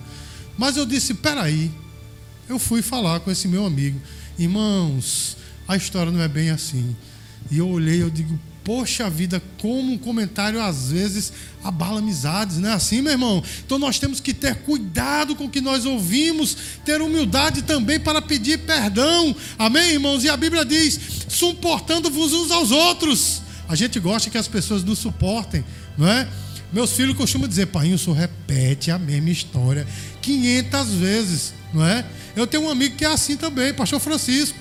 Mas 0.59 0.77
eu 0.77 0.85
disse, 0.85 1.15
peraí, 1.15 1.71
eu 2.53 2.59
fui 2.59 2.83
falar 2.83 3.21
com 3.21 3.31
esse 3.31 3.49
meu 3.49 3.65
amigo, 3.65 4.01
irmãos, 4.39 5.37
a 5.67 5.77
história 5.77 6.11
não 6.11 6.21
é 6.21 6.29
bem 6.29 6.51
assim. 6.51 6.97
E 7.51 7.59
eu 7.59 7.69
olhei, 7.69 8.03
eu 8.03 8.11
digo, 8.11 8.39
Poxa 8.63 9.09
vida, 9.09 9.43
como 9.59 9.93
um 9.93 9.99
comentário 9.99 10.63
às 10.63 10.93
vezes 10.93 11.33
abala 11.65 11.99
amizades, 11.99 12.59
não 12.59 12.69
é 12.69 12.73
assim, 12.75 13.01
meu 13.01 13.13
irmão? 13.13 13.43
Então 13.65 13.79
nós 13.79 13.99
temos 13.99 14.21
que 14.21 14.35
ter 14.35 14.55
cuidado 14.57 15.35
com 15.35 15.47
o 15.47 15.51
que 15.51 15.63
nós 15.63 15.87
ouvimos, 15.87 16.57
ter 16.85 17.01
humildade 17.01 17.63
também 17.63 17.99
para 17.99 18.21
pedir 18.21 18.59
perdão, 18.59 19.35
amém, 19.59 19.93
irmãos? 19.93 20.25
E 20.25 20.29
a 20.29 20.37
Bíblia 20.37 20.65
diz: 20.65 21.01
suportando-vos 21.29 22.33
uns 22.33 22.51
aos 22.51 22.71
outros. 22.71 23.43
A 23.67 23.75
gente 23.75 23.99
gosta 23.99 24.29
que 24.29 24.37
as 24.37 24.49
pessoas 24.49 24.85
nos 24.85 24.99
suportem, 24.99 25.65
não 25.97 26.07
é? 26.07 26.29
Meus 26.73 26.93
filhos 26.93 27.17
costumam 27.17 27.49
dizer, 27.49 27.67
pai, 27.67 27.93
o 27.93 27.99
senhor 27.99 28.17
repete 28.17 28.91
a 28.91 28.99
mesma 28.99 29.31
história 29.31 29.87
500 30.21 30.89
vezes, 30.95 31.55
não 31.73 31.85
é? 31.85 32.05
Eu 32.37 32.47
tenho 32.47 32.65
um 32.65 32.71
amigo 32.71 32.97
que 32.97 33.05
é 33.05 33.09
assim 33.09 33.37
também, 33.37 33.73
pastor 33.75 34.01
Francisco. 34.01 34.59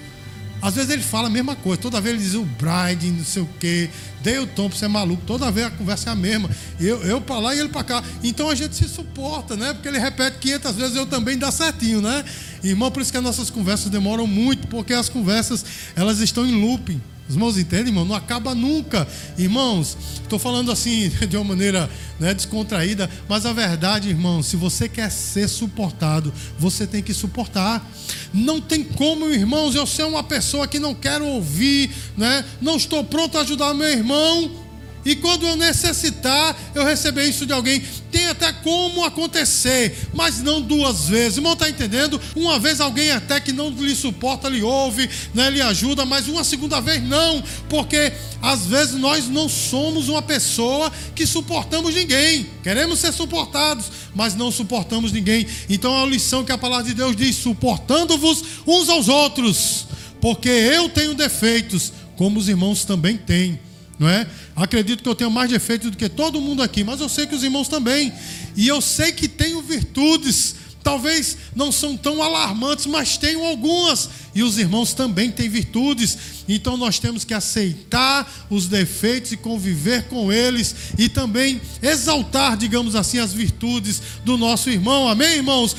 Às 0.62 0.76
vezes 0.76 0.90
ele 0.90 1.02
fala 1.02 1.28
a 1.28 1.30
mesma 1.30 1.56
coisa, 1.56 1.82
toda 1.82 2.02
vez 2.02 2.16
ele 2.16 2.24
diz 2.24 2.34
o 2.34 2.44
Bride, 2.44 3.10
não 3.10 3.24
sei 3.24 3.42
o 3.42 3.50
quê, 3.60 3.90
dei 4.22 4.38
o 4.40 4.46
tom 4.46 4.70
pra 4.70 4.78
você 4.78 4.86
é 4.86 4.88
maluco, 4.90 5.24
toda 5.26 5.50
vez 5.50 5.68
a 5.68 5.72
conversa 5.72 6.10
é 6.10 6.14
a 6.14 6.16
mesma. 6.16 6.50
Eu, 6.78 7.02
eu 7.04 7.22
para 7.22 7.40
lá 7.40 7.56
e 7.56 7.60
ele 7.60 7.70
para 7.70 7.84
cá. 7.84 8.04
Então 8.22 8.50
a 8.50 8.56
gente 8.56 8.76
se 8.76 8.88
suporta, 8.90 9.56
né? 9.56 9.74
Porque 9.74 9.88
ele 9.88 10.00
repete 10.00 10.38
500 10.40 10.76
vezes, 10.76 10.96
eu 10.98 11.06
também 11.06 11.38
dá 11.38 11.50
certinho, 11.50 12.02
né? 12.02 12.26
Irmão, 12.64 12.92
por 12.92 13.02
isso 13.02 13.12
que 13.12 13.18
as 13.18 13.24
nossas 13.24 13.50
conversas 13.50 13.90
demoram 13.90 14.28
muito, 14.28 14.68
porque 14.68 14.94
as 14.94 15.10
conversas 15.10 15.66
elas 15.96 16.20
estão 16.20 16.46
em 16.46 16.54
looping. 16.54 17.02
Os 17.28 17.36
irmãos 17.36 17.60
entendem, 17.60 17.90
irmão? 17.90 18.06
Não 18.06 18.16
acaba 18.16 18.56
nunca. 18.56 19.08
Irmãos, 19.38 19.96
estou 20.24 20.40
falando 20.40 20.72
assim 20.72 21.10
de 21.30 21.38
uma 21.38 21.46
maneira 21.46 21.88
né, 22.20 22.34
descontraída, 22.34 23.08
mas 23.28 23.46
a 23.46 23.54
verdade, 23.54 24.10
irmão, 24.10 24.42
se 24.42 24.56
você 24.56 24.90
quer 24.90 25.12
ser 25.12 25.48
suportado, 25.48 26.34
você 26.58 26.88
tem 26.88 27.04
que 27.04 27.14
suportar. 27.14 27.88
Não 28.34 28.60
tem 28.60 28.84
como, 28.84 29.30
irmãos, 29.30 29.76
eu 29.76 29.86
ser 29.86 30.06
uma 30.06 30.24
pessoa 30.24 30.68
que 30.68 30.80
não 30.80 30.96
quero 30.96 31.24
ouvir, 31.26 31.92
né? 32.18 32.44
não 32.60 32.78
estou 32.78 33.04
pronto 33.04 33.38
a 33.38 33.42
ajudar 33.42 33.76
meu 33.76 33.88
irmão 33.88 34.69
e 35.10 35.16
quando 35.16 35.44
eu 35.44 35.56
necessitar, 35.56 36.56
eu 36.76 36.86
receber 36.86 37.28
isso 37.28 37.44
de 37.44 37.52
alguém. 37.52 37.82
Tem 38.12 38.28
até 38.28 38.54
como 38.54 39.04
acontecer, 39.04 40.08
mas 40.14 40.40
não 40.40 40.62
duas 40.62 41.10
vezes. 41.10 41.38
Irmão, 41.38 41.54
está 41.54 41.68
entendendo? 41.68 42.22
Uma 42.36 42.60
vez 42.60 42.80
alguém 42.80 43.10
até 43.10 43.40
que 43.40 43.52
não 43.52 43.72
lhe 43.72 43.96
suporta, 43.96 44.48
lhe 44.48 44.62
ouve, 44.62 45.10
né, 45.34 45.50
lhe 45.50 45.64
ajuda, 45.64 46.06
mas 46.06 46.28
uma 46.28 46.44
segunda 46.44 46.80
vez 46.80 47.02
não, 47.02 47.44
porque 47.68 48.14
às 48.40 48.68
vezes 48.68 49.00
nós 49.00 49.28
não 49.28 49.50
somos 49.50 50.10
uma 50.10 50.22
pessoa 50.22 50.92
que 51.16 51.26
suportamos 51.26 51.96
ninguém. 51.96 52.46
Queremos 52.62 53.00
ser 53.00 53.12
suportados, 53.12 53.86
mas 54.14 54.36
não 54.36 54.52
suportamos 54.52 55.12
ninguém. 55.12 55.48
Então 55.68 55.92
é 55.98 56.04
a 56.04 56.06
lição 56.06 56.46
que 56.46 56.52
a 56.52 56.58
palavra 56.58 56.86
de 56.86 56.94
Deus 56.94 57.16
diz: 57.16 57.36
suportando-vos 57.36 58.44
uns 58.68 58.90
aos 58.90 59.08
outros, 59.08 59.88
porque 60.22 60.50
eu 60.50 60.88
tenho 60.88 61.16
defeitos, 61.16 61.92
como 62.16 62.38
os 62.38 62.48
irmãos 62.48 62.86
também 62.86 63.18
têm 63.18 63.60
não 64.00 64.08
é? 64.08 64.26
Acredito 64.56 65.04
que 65.04 65.10
eu 65.10 65.16
tenho 65.16 65.30
mais 65.30 65.50
defeitos 65.50 65.92
do 65.92 65.98
que 65.98 66.08
todo 66.08 66.40
mundo 66.40 66.64
aqui, 66.64 66.84
mas 66.84 67.02
eu 67.02 67.10
sei 67.10 67.28
que 67.28 67.36
os 67.36 67.44
irmãos 67.44 67.68
também. 67.68 68.14
E 68.56 68.66
eu 68.68 68.80
sei 68.80 69.12
que 69.12 69.28
tenho 69.28 69.62
virtudes, 69.62 70.56
talvez 70.82 71.38
não 71.54 71.70
são 71.70 71.98
tão 71.98 72.24
alarmantes, 72.24 72.86
mas 72.86 73.18
tenho 73.18 73.44
algumas. 73.44 74.10
E 74.34 74.42
os 74.42 74.58
irmãos 74.58 74.94
também 74.94 75.30
têm 75.30 75.50
virtudes. 75.50 76.18
Então 76.48 76.78
nós 76.78 76.98
temos 76.98 77.26
que 77.26 77.34
aceitar 77.34 78.48
os 78.50 78.68
defeitos 78.68 79.34
e 79.34 79.38
conviver 79.38 80.04
com 80.04 80.32
eles 80.32 80.74
e 80.98 81.10
também 81.10 81.62
exaltar, 81.82 82.56
digamos 82.56 82.96
assim, 82.96 83.20
as 83.20 83.34
virtudes 83.34 84.02
do 84.24 84.38
nosso 84.38 84.70
irmão. 84.70 85.10
Amém, 85.10 85.36
irmãos? 85.36 85.76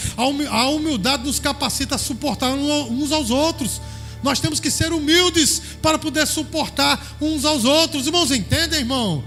A 0.50 0.68
humildade 0.68 1.24
nos 1.24 1.38
capacita 1.38 1.94
a 1.94 1.98
suportar 1.98 2.52
uns 2.52 3.12
aos 3.12 3.30
outros. 3.30 3.80
Nós 4.22 4.40
temos 4.40 4.60
que 4.60 4.70
ser 4.70 4.92
humildes 4.92 5.62
para 5.80 5.98
poder 5.98 6.26
suportar 6.26 7.16
uns 7.20 7.44
aos 7.44 7.64
outros. 7.64 8.06
Irmãos, 8.06 8.30
entendem, 8.30 8.80
irmão? 8.80 9.24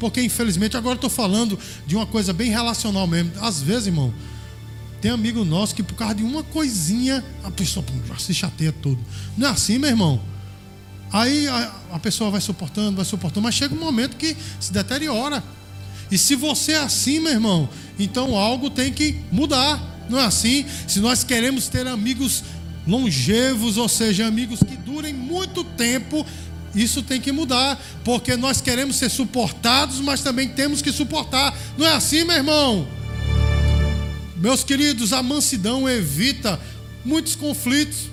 porque 0.00 0.22
infelizmente 0.22 0.76
agora 0.76 0.94
estou 0.94 1.10
falando 1.10 1.56
de 1.86 1.94
uma 1.94 2.06
coisa 2.06 2.32
bem 2.32 2.50
relacional 2.50 3.06
mesmo. 3.06 3.32
Às 3.40 3.60
vezes, 3.60 3.88
irmão, 3.88 4.12
tem 5.00 5.10
amigo 5.10 5.44
nosso 5.44 5.74
que 5.74 5.82
por 5.82 5.94
causa 5.94 6.14
de 6.14 6.24
uma 6.24 6.42
coisinha 6.42 7.24
a 7.44 7.50
pessoa 7.50 7.84
se 8.18 8.34
chateia 8.34 8.72
todo. 8.72 8.98
Não 9.36 9.46
é 9.46 9.50
assim, 9.50 9.78
meu 9.78 9.90
irmão? 9.90 10.20
Aí 11.12 11.46
a, 11.46 11.72
a 11.92 11.98
pessoa 11.98 12.30
vai 12.30 12.40
suportando, 12.40 12.96
vai 12.96 13.04
suportando, 13.04 13.42
mas 13.42 13.54
chega 13.54 13.74
um 13.74 13.78
momento 13.78 14.16
que 14.16 14.36
se 14.58 14.72
deteriora. 14.72 15.44
E 16.10 16.18
se 16.18 16.34
você 16.34 16.72
é 16.72 16.78
assim, 16.78 17.20
meu 17.20 17.32
irmão, 17.32 17.68
então 17.98 18.36
algo 18.36 18.70
tem 18.70 18.92
que 18.92 19.20
mudar. 19.30 19.80
Não 20.08 20.18
é 20.18 20.24
assim? 20.24 20.64
Se 20.88 20.98
nós 20.98 21.22
queremos 21.22 21.68
ter 21.68 21.86
amigos 21.86 22.42
longevos, 22.90 23.76
ou 23.76 23.88
seja, 23.88 24.26
amigos 24.26 24.60
que 24.60 24.76
durem 24.76 25.14
muito 25.14 25.62
tempo, 25.62 26.26
isso 26.74 27.02
tem 27.02 27.20
que 27.20 27.30
mudar, 27.30 27.80
porque 28.04 28.36
nós 28.36 28.60
queremos 28.60 28.96
ser 28.96 29.08
suportados, 29.08 30.00
mas 30.00 30.22
também 30.22 30.48
temos 30.48 30.82
que 30.82 30.92
suportar. 30.92 31.56
Não 31.78 31.86
é 31.86 31.92
assim, 31.92 32.24
meu 32.24 32.36
irmão? 32.36 32.88
Meus 34.36 34.64
queridos, 34.64 35.12
a 35.12 35.22
mansidão 35.22 35.88
evita 35.88 36.60
muitos 37.04 37.36
conflitos. 37.36 38.10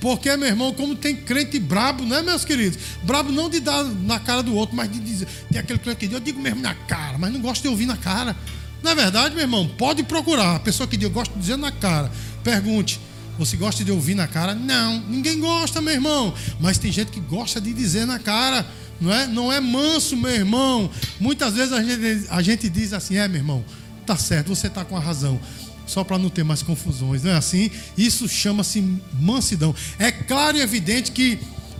Porque, 0.00 0.36
meu 0.36 0.48
irmão, 0.48 0.72
como 0.72 0.94
tem 0.94 1.16
crente 1.16 1.58
brabo, 1.58 2.04
né, 2.04 2.22
meus 2.22 2.44
queridos? 2.44 2.78
Brabo 3.02 3.32
não 3.32 3.50
de 3.50 3.58
dar 3.58 3.82
na 3.82 4.20
cara 4.20 4.44
do 4.44 4.54
outro, 4.54 4.76
mas 4.76 4.90
de 4.92 5.00
dizer. 5.00 5.26
Tem 5.50 5.58
aquele 5.58 5.78
crente 5.78 5.98
que 5.98 6.06
diz, 6.06 6.14
eu 6.14 6.20
digo 6.20 6.40
mesmo 6.40 6.60
na 6.60 6.74
cara, 6.74 7.18
mas 7.18 7.32
não 7.32 7.40
gosto 7.40 7.62
de 7.62 7.68
ouvir 7.68 7.86
na 7.86 7.96
cara. 7.96 8.36
Não 8.80 8.92
é 8.92 8.94
verdade, 8.94 9.34
meu 9.34 9.42
irmão? 9.42 9.68
Pode 9.76 10.04
procurar. 10.04 10.56
A 10.56 10.60
pessoa 10.60 10.86
que 10.86 10.96
diz, 10.96 11.04
eu 11.08 11.10
gosto 11.10 11.32
de 11.32 11.40
dizer 11.40 11.56
na 11.56 11.72
cara. 11.72 12.12
Pergunte, 12.44 13.00
você 13.38 13.56
gosta 13.56 13.84
de 13.84 13.92
ouvir 13.92 14.14
na 14.14 14.26
cara? 14.26 14.54
Não, 14.54 15.00
ninguém 15.08 15.38
gosta, 15.38 15.80
meu 15.80 15.94
irmão. 15.94 16.34
Mas 16.60 16.76
tem 16.76 16.90
gente 16.90 17.10
que 17.12 17.20
gosta 17.20 17.60
de 17.60 17.72
dizer 17.72 18.04
na 18.06 18.18
cara. 18.18 18.66
Não 19.00 19.12
é, 19.12 19.26
não 19.28 19.52
é 19.52 19.60
manso, 19.60 20.16
meu 20.16 20.30
irmão. 20.30 20.90
Muitas 21.20 21.54
vezes 21.54 21.72
a 21.72 21.82
gente, 21.82 22.26
a 22.28 22.42
gente 22.42 22.68
diz 22.68 22.92
assim: 22.92 23.16
é, 23.16 23.28
meu 23.28 23.38
irmão, 23.38 23.64
tá 24.04 24.16
certo, 24.16 24.48
você 24.48 24.68
tá 24.68 24.84
com 24.84 24.96
a 24.96 25.00
razão 25.00 25.40
só 25.86 26.04
para 26.04 26.18
não 26.18 26.28
ter 26.28 26.44
mais 26.44 26.62
confusões, 26.62 27.22
não 27.22 27.30
é 27.30 27.36
assim? 27.36 27.70
Isso 27.96 28.28
chama-se 28.28 28.84
mansidão. 29.18 29.74
É 29.98 30.12
claro 30.12 30.58
e 30.58 30.60
evidente 30.60 31.10
que 31.12 31.38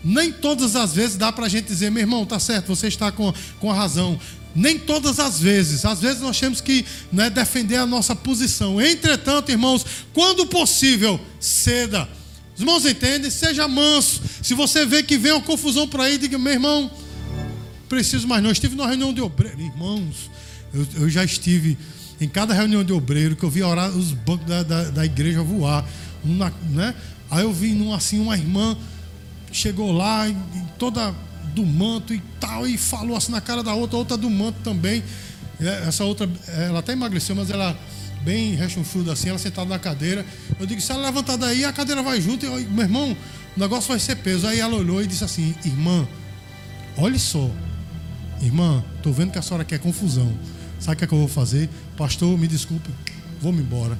nem 0.08 0.32
todas 0.32 0.74
as 0.74 0.94
vezes 0.94 1.16
dá 1.16 1.30
para 1.30 1.44
a 1.44 1.48
gente 1.50 1.66
dizer, 1.66 1.90
meu 1.90 2.00
irmão, 2.00 2.24
tá 2.24 2.40
certo, 2.40 2.68
você 2.68 2.88
está 2.88 3.12
com, 3.12 3.32
com 3.60 3.70
a 3.70 3.74
razão. 3.74 4.18
Nem 4.54 4.78
todas 4.78 5.20
as 5.20 5.38
vezes. 5.38 5.84
Às 5.84 6.00
vezes 6.00 6.22
nós 6.22 6.40
temos 6.40 6.62
que 6.62 6.84
né, 7.12 7.28
defender 7.28 7.76
a 7.76 7.84
nossa 7.84 8.16
posição. 8.16 8.80
Entretanto, 8.80 9.50
irmãos, 9.50 9.84
quando 10.14 10.46
possível, 10.46 11.20
ceda. 11.38 12.08
Os 12.54 12.60
irmãos 12.62 12.86
entendem? 12.86 13.30
Seja 13.30 13.68
manso. 13.68 14.22
Se 14.42 14.54
você 14.54 14.86
vê 14.86 15.02
que 15.02 15.18
vem 15.18 15.32
uma 15.32 15.42
confusão 15.42 15.86
por 15.86 16.00
aí, 16.00 16.16
diga, 16.16 16.38
meu 16.38 16.54
irmão, 16.54 16.90
preciso 17.86 18.26
mais 18.26 18.42
não. 18.42 18.48
Eu 18.48 18.54
estive 18.54 18.74
numa 18.74 18.88
reunião 18.88 19.12
de 19.12 19.20
obreiro. 19.20 19.60
Irmãos, 19.60 20.30
eu, 20.72 20.86
eu 21.02 21.10
já 21.10 21.22
estive 21.22 21.76
em 22.18 22.28
cada 22.28 22.54
reunião 22.54 22.82
de 22.82 22.94
obreiro, 22.94 23.36
que 23.36 23.44
eu 23.44 23.50
vi 23.50 23.62
orar 23.62 23.90
os 23.90 24.12
bancos 24.12 24.46
da, 24.46 24.62
da, 24.62 24.84
da 24.84 25.04
igreja 25.04 25.42
voar. 25.42 25.86
Uma, 26.24 26.52
né? 26.70 26.94
Aí 27.30 27.44
eu 27.44 27.52
vi 27.52 27.74
num, 27.74 27.92
assim 27.92 28.18
uma 28.18 28.36
irmã 28.36 28.74
chegou 29.52 29.92
lá, 29.92 30.26
toda 30.78 31.14
do 31.54 31.64
manto 31.64 32.14
e 32.14 32.22
tal, 32.38 32.66
e 32.66 32.76
falou 32.76 33.16
assim 33.16 33.32
na 33.32 33.40
cara 33.40 33.62
da 33.62 33.74
outra, 33.74 33.96
outra 33.96 34.16
do 34.16 34.30
manto 34.30 34.58
também. 34.62 35.02
É, 35.60 35.88
essa 35.88 36.04
outra, 36.04 36.28
ela 36.46 36.78
até 36.78 36.92
emagreceu, 36.92 37.34
mas 37.34 37.50
ela 37.50 37.76
bem 38.22 38.54
rechonchuda 38.54 39.12
assim, 39.12 39.28
ela 39.28 39.38
sentada 39.38 39.68
na 39.68 39.78
cadeira. 39.78 40.24
Eu 40.58 40.66
digo, 40.66 40.80
se 40.80 40.92
ela 40.92 41.06
levantar 41.06 41.36
daí, 41.36 41.64
a 41.64 41.72
cadeira 41.72 42.02
vai 42.02 42.20
junto. 42.20 42.44
E 42.44 42.48
eu, 42.48 42.70
meu 42.70 42.84
irmão, 42.84 43.16
o 43.56 43.60
negócio 43.60 43.88
vai 43.88 43.98
ser 43.98 44.16
peso. 44.16 44.46
Aí 44.46 44.60
ela 44.60 44.76
olhou 44.76 45.02
e 45.02 45.06
disse 45.06 45.24
assim: 45.24 45.54
Irmã, 45.64 46.06
olhe 46.96 47.18
só, 47.18 47.50
irmã, 48.40 48.84
estou 48.96 49.12
vendo 49.12 49.32
que 49.32 49.38
a 49.38 49.42
senhora 49.42 49.64
quer 49.64 49.78
confusão. 49.78 50.32
Sabe 50.78 50.94
o 50.94 50.98
que, 50.98 51.04
é 51.04 51.06
que 51.08 51.14
eu 51.14 51.18
vou 51.18 51.28
fazer? 51.28 51.68
Pastor, 51.96 52.38
me 52.38 52.46
desculpe, 52.46 52.90
vou-me 53.40 53.60
embora. 53.60 53.98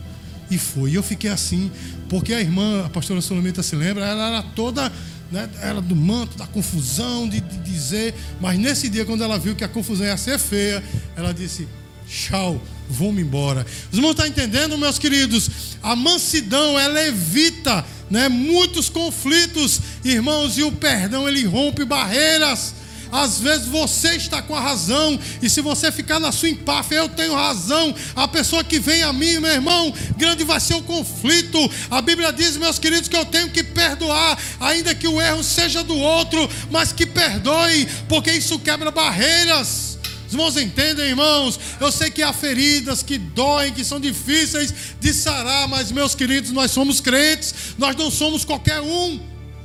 E 0.50 0.56
foi. 0.56 0.92
E 0.92 0.94
eu 0.94 1.02
fiquei 1.02 1.30
assim, 1.30 1.70
porque 2.08 2.32
a 2.32 2.40
irmã, 2.40 2.86
a 2.86 2.88
pastora 2.88 3.20
Solomita 3.20 3.62
se 3.62 3.76
lembra, 3.76 4.04
ela 4.06 4.28
era 4.28 4.42
toda, 4.42 4.90
né, 5.30 5.48
era 5.60 5.80
do 5.80 5.94
manto, 5.94 6.36
da 6.36 6.46
confusão, 6.46 7.28
de, 7.28 7.40
de 7.40 7.58
dizer. 7.58 8.14
Mas 8.40 8.58
nesse 8.58 8.88
dia, 8.88 9.04
quando 9.04 9.22
ela 9.22 9.38
viu 9.38 9.54
que 9.54 9.64
a 9.64 9.68
confusão 9.68 10.06
ia 10.06 10.16
ser 10.16 10.38
feia, 10.38 10.82
ela 11.16 11.32
disse: 11.32 11.68
Tchau, 12.08 12.60
vou-me 12.88 13.20
embora. 13.20 13.66
Os 13.92 13.98
irmãos 13.98 14.12
estão 14.12 14.26
entendendo, 14.26 14.78
meus 14.78 14.98
queridos? 14.98 15.50
A 15.82 15.94
mansidão, 15.94 16.78
ela 16.78 17.02
evita 17.06 17.84
né, 18.10 18.28
muitos 18.28 18.88
conflitos, 18.88 19.80
irmãos, 20.04 20.56
e 20.56 20.62
o 20.62 20.72
perdão, 20.72 21.28
ele 21.28 21.44
rompe 21.44 21.84
barreiras. 21.84 22.74
Às 23.10 23.38
vezes 23.38 23.66
você 23.66 24.16
está 24.16 24.42
com 24.42 24.54
a 24.54 24.60
razão, 24.60 25.18
e 25.42 25.48
se 25.48 25.60
você 25.60 25.90
ficar 25.90 26.18
na 26.20 26.32
sua 26.32 26.48
empáfia, 26.48 26.96
eu 26.96 27.08
tenho 27.08 27.34
razão. 27.34 27.94
A 28.14 28.28
pessoa 28.28 28.62
que 28.64 28.78
vem 28.78 29.02
a 29.02 29.12
mim, 29.12 29.38
meu 29.38 29.52
irmão, 29.52 29.92
grande 30.16 30.44
vai 30.44 30.60
ser 30.60 30.74
o 30.74 30.82
conflito. 30.82 31.58
A 31.90 32.00
Bíblia 32.00 32.32
diz, 32.32 32.56
meus 32.56 32.78
queridos, 32.78 33.08
que 33.08 33.16
eu 33.16 33.24
tenho 33.24 33.50
que 33.50 33.62
perdoar, 33.62 34.38
ainda 34.60 34.94
que 34.94 35.08
o 35.08 35.20
erro 35.20 35.42
seja 35.42 35.82
do 35.82 35.96
outro, 35.96 36.48
mas 36.70 36.92
que 36.92 37.06
perdoe, 37.06 37.86
porque 38.08 38.32
isso 38.32 38.58
quebra 38.58 38.90
barreiras. 38.90 39.98
Os 40.26 40.34
irmãos 40.34 40.56
entendem, 40.58 41.06
irmãos? 41.06 41.58
Eu 41.80 41.90
sei 41.90 42.10
que 42.10 42.22
há 42.22 42.34
feridas 42.34 43.02
que 43.02 43.16
doem, 43.16 43.72
que 43.72 43.82
são 43.82 43.98
difíceis 43.98 44.74
de 45.00 45.14
sarar, 45.14 45.66
mas, 45.66 45.90
meus 45.90 46.14
queridos, 46.14 46.50
nós 46.50 46.70
somos 46.70 47.00
crentes, 47.00 47.54
nós 47.78 47.96
não 47.96 48.10
somos 48.10 48.44
qualquer 48.44 48.82
um. 48.82 49.18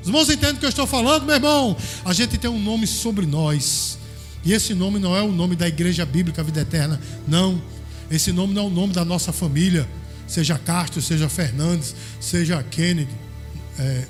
Os 0.04 0.08
irmãos 0.10 0.30
entendem 0.30 0.56
o 0.56 0.60
que 0.60 0.66
eu 0.66 0.70
estou 0.70 0.86
falando, 0.86 1.24
meu 1.24 1.34
irmão? 1.34 1.78
A 2.04 2.12
gente 2.12 2.38
tem 2.38 2.50
um 2.50 2.62
nome 2.62 2.86
sobre 2.86 3.26
nós. 3.26 3.98
E 4.44 4.52
esse 4.52 4.74
nome 4.74 5.00
não 5.00 5.16
é 5.16 5.22
o 5.22 5.32
nome 5.32 5.56
da 5.56 5.66
Igreja 5.66 6.06
Bíblica 6.06 6.44
Vida 6.44 6.60
Eterna, 6.60 7.00
não. 7.26 7.62
Esse 8.12 8.34
nome 8.34 8.54
não 8.54 8.63
é 8.63 8.66
o 8.66 8.70
nome 8.70 8.92
da 8.92 9.06
nossa 9.06 9.32
família, 9.32 9.88
seja 10.28 10.58
Castro, 10.58 11.02
seja 11.02 11.30
Fernandes, 11.30 11.96
seja 12.20 12.62
Kennedy, 12.62 13.13
é, 13.80 14.06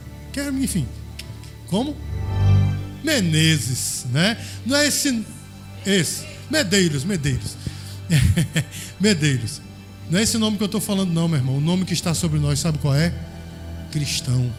enfim. 0.59 0.87
Como? 1.67 1.95
Menezes, 3.03 4.07
né? 4.11 4.43
Não 4.65 4.75
é 4.75 4.87
esse, 4.87 5.23
esse. 5.85 6.25
Medeiros, 6.49 7.03
Medeiros. 7.03 7.55
Medeiros. 8.99 9.61
Não 10.09 10.17
é 10.17 10.23
esse 10.23 10.39
nome 10.39 10.57
que 10.57 10.63
eu 10.63 10.67
estou 10.67 10.81
falando, 10.81 11.11
não, 11.11 11.27
meu 11.27 11.37
irmão. 11.37 11.57
O 11.57 11.61
nome 11.61 11.85
que 11.85 11.93
está 11.93 12.15
sobre 12.15 12.39
nós, 12.39 12.59
sabe 12.59 12.79
qual 12.79 12.95
é? 12.95 13.13
Cristão. 13.91 14.51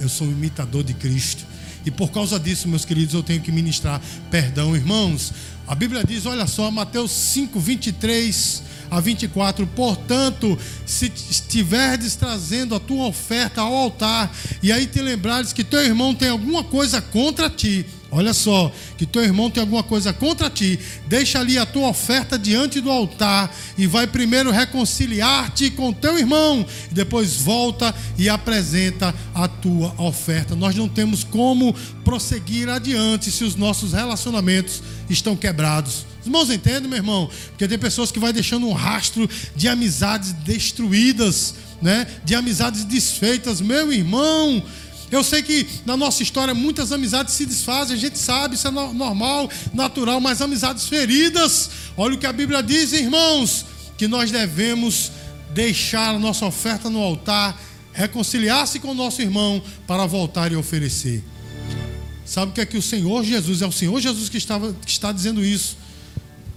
Eu 0.00 0.08
sou 0.08 0.26
um 0.26 0.32
imitador 0.32 0.82
de 0.82 0.94
Cristo. 0.94 1.44
E 1.84 1.90
por 1.90 2.10
causa 2.10 2.38
disso, 2.38 2.68
meus 2.68 2.84
queridos, 2.84 3.14
eu 3.14 3.22
tenho 3.22 3.40
que 3.40 3.52
ministrar 3.52 4.00
perdão, 4.30 4.74
irmãos. 4.74 5.32
A 5.66 5.74
Bíblia 5.74 6.02
diz, 6.04 6.26
olha 6.26 6.46
só, 6.46 6.70
Mateus 6.70 7.10
5, 7.10 7.58
23 7.60 8.62
a 8.90 9.00
24. 9.00 9.66
Portanto, 9.68 10.58
se 10.84 11.12
estiverdes 11.30 12.16
trazendo 12.16 12.74
a 12.74 12.80
tua 12.80 13.06
oferta 13.06 13.60
ao 13.60 13.74
altar, 13.74 14.34
e 14.62 14.72
aí 14.72 14.86
te 14.86 15.00
lembrares 15.00 15.52
que 15.52 15.64
teu 15.64 15.82
irmão 15.82 16.14
tem 16.14 16.28
alguma 16.28 16.64
coisa 16.64 17.00
contra 17.00 17.48
ti, 17.48 17.86
Olha 18.12 18.34
só, 18.34 18.72
que 18.98 19.06
teu 19.06 19.22
irmão 19.22 19.48
tem 19.48 19.60
alguma 19.60 19.84
coisa 19.84 20.12
contra 20.12 20.50
ti, 20.50 20.78
deixa 21.06 21.38
ali 21.38 21.56
a 21.56 21.64
tua 21.64 21.88
oferta 21.88 22.36
diante 22.36 22.80
do 22.80 22.90
altar 22.90 23.54
e 23.78 23.86
vai 23.86 24.06
primeiro 24.06 24.50
reconciliar-te 24.50 25.70
com 25.70 25.92
teu 25.92 26.18
irmão, 26.18 26.66
e 26.90 26.94
depois 26.94 27.36
volta 27.36 27.94
e 28.18 28.28
apresenta 28.28 29.14
a 29.32 29.46
tua 29.46 29.94
oferta. 29.96 30.56
Nós 30.56 30.74
não 30.74 30.88
temos 30.88 31.22
como 31.22 31.72
prosseguir 32.04 32.68
adiante 32.68 33.30
se 33.30 33.44
os 33.44 33.54
nossos 33.54 33.92
relacionamentos 33.92 34.82
estão 35.08 35.36
quebrados. 35.36 36.04
Os 36.20 36.26
irmãos 36.26 36.50
entendem, 36.50 36.88
meu 36.88 36.98
irmão? 36.98 37.30
Porque 37.50 37.68
tem 37.68 37.78
pessoas 37.78 38.10
que 38.10 38.18
vai 38.18 38.32
deixando 38.32 38.66
um 38.66 38.72
rastro 38.72 39.28
de 39.54 39.68
amizades 39.68 40.32
destruídas, 40.32 41.54
né? 41.80 42.06
De 42.24 42.34
amizades 42.34 42.84
desfeitas. 42.84 43.60
Meu 43.60 43.92
irmão, 43.92 44.62
eu 45.10 45.24
sei 45.24 45.42
que 45.42 45.66
na 45.84 45.96
nossa 45.96 46.22
história 46.22 46.54
muitas 46.54 46.92
amizades 46.92 47.34
se 47.34 47.44
desfazem, 47.44 47.96
a 47.96 47.98
gente 47.98 48.18
sabe, 48.18 48.54
isso 48.54 48.68
é 48.68 48.70
normal, 48.70 49.50
natural, 49.74 50.20
mas 50.20 50.40
amizades 50.40 50.86
feridas, 50.86 51.70
olha 51.96 52.14
o 52.14 52.18
que 52.18 52.26
a 52.26 52.32
Bíblia 52.32 52.62
diz, 52.62 52.92
irmãos, 52.92 53.66
que 53.98 54.06
nós 54.06 54.30
devemos 54.30 55.10
deixar 55.52 56.14
a 56.14 56.18
nossa 56.18 56.46
oferta 56.46 56.88
no 56.88 57.00
altar, 57.00 57.60
reconciliar-se 57.92 58.78
com 58.78 58.92
o 58.92 58.94
nosso 58.94 59.20
irmão 59.20 59.60
para 59.86 60.06
voltar 60.06 60.52
e 60.52 60.56
oferecer. 60.56 61.24
Sabe 62.24 62.52
o 62.52 62.54
que 62.54 62.60
é 62.60 62.66
que 62.66 62.78
o 62.78 62.82
Senhor 62.82 63.24
Jesus, 63.24 63.60
é 63.60 63.66
o 63.66 63.72
Senhor 63.72 64.00
Jesus 64.00 64.28
que, 64.28 64.38
estava, 64.38 64.72
que 64.72 64.90
está 64.92 65.10
dizendo 65.10 65.44
isso. 65.44 65.76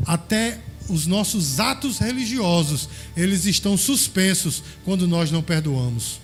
Até 0.06 0.60
os 0.88 1.08
nossos 1.08 1.60
atos 1.60 1.98
religiosos, 1.98 2.88
eles 3.18 3.46
estão 3.46 3.76
suspensos 3.76 4.62
quando 4.86 5.08
nós 5.08 5.32
não 5.32 5.42
perdoamos. 5.42 6.20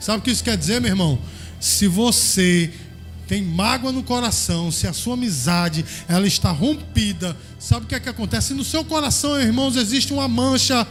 Sabe 0.00 0.20
o 0.20 0.22
que 0.22 0.30
isso 0.30 0.42
quer 0.42 0.56
dizer, 0.56 0.80
meu 0.80 0.90
irmão? 0.90 1.18
Se 1.60 1.86
você 1.86 2.72
tem 3.26 3.42
mágoa 3.42 3.90
no 3.90 4.02
coração, 4.02 4.70
se 4.70 4.86
a 4.86 4.92
sua 4.92 5.14
amizade 5.14 5.84
ela 6.08 6.26
está 6.26 6.50
rompida, 6.50 7.36
sabe 7.58 7.84
o 7.84 7.88
que 7.88 7.94
é 7.94 8.00
que 8.00 8.08
acontece? 8.08 8.54
No 8.54 8.64
seu 8.64 8.84
coração, 8.84 9.40
irmãos, 9.40 9.76
existe 9.76 10.12
uma 10.12 10.28
mancha, 10.28 10.86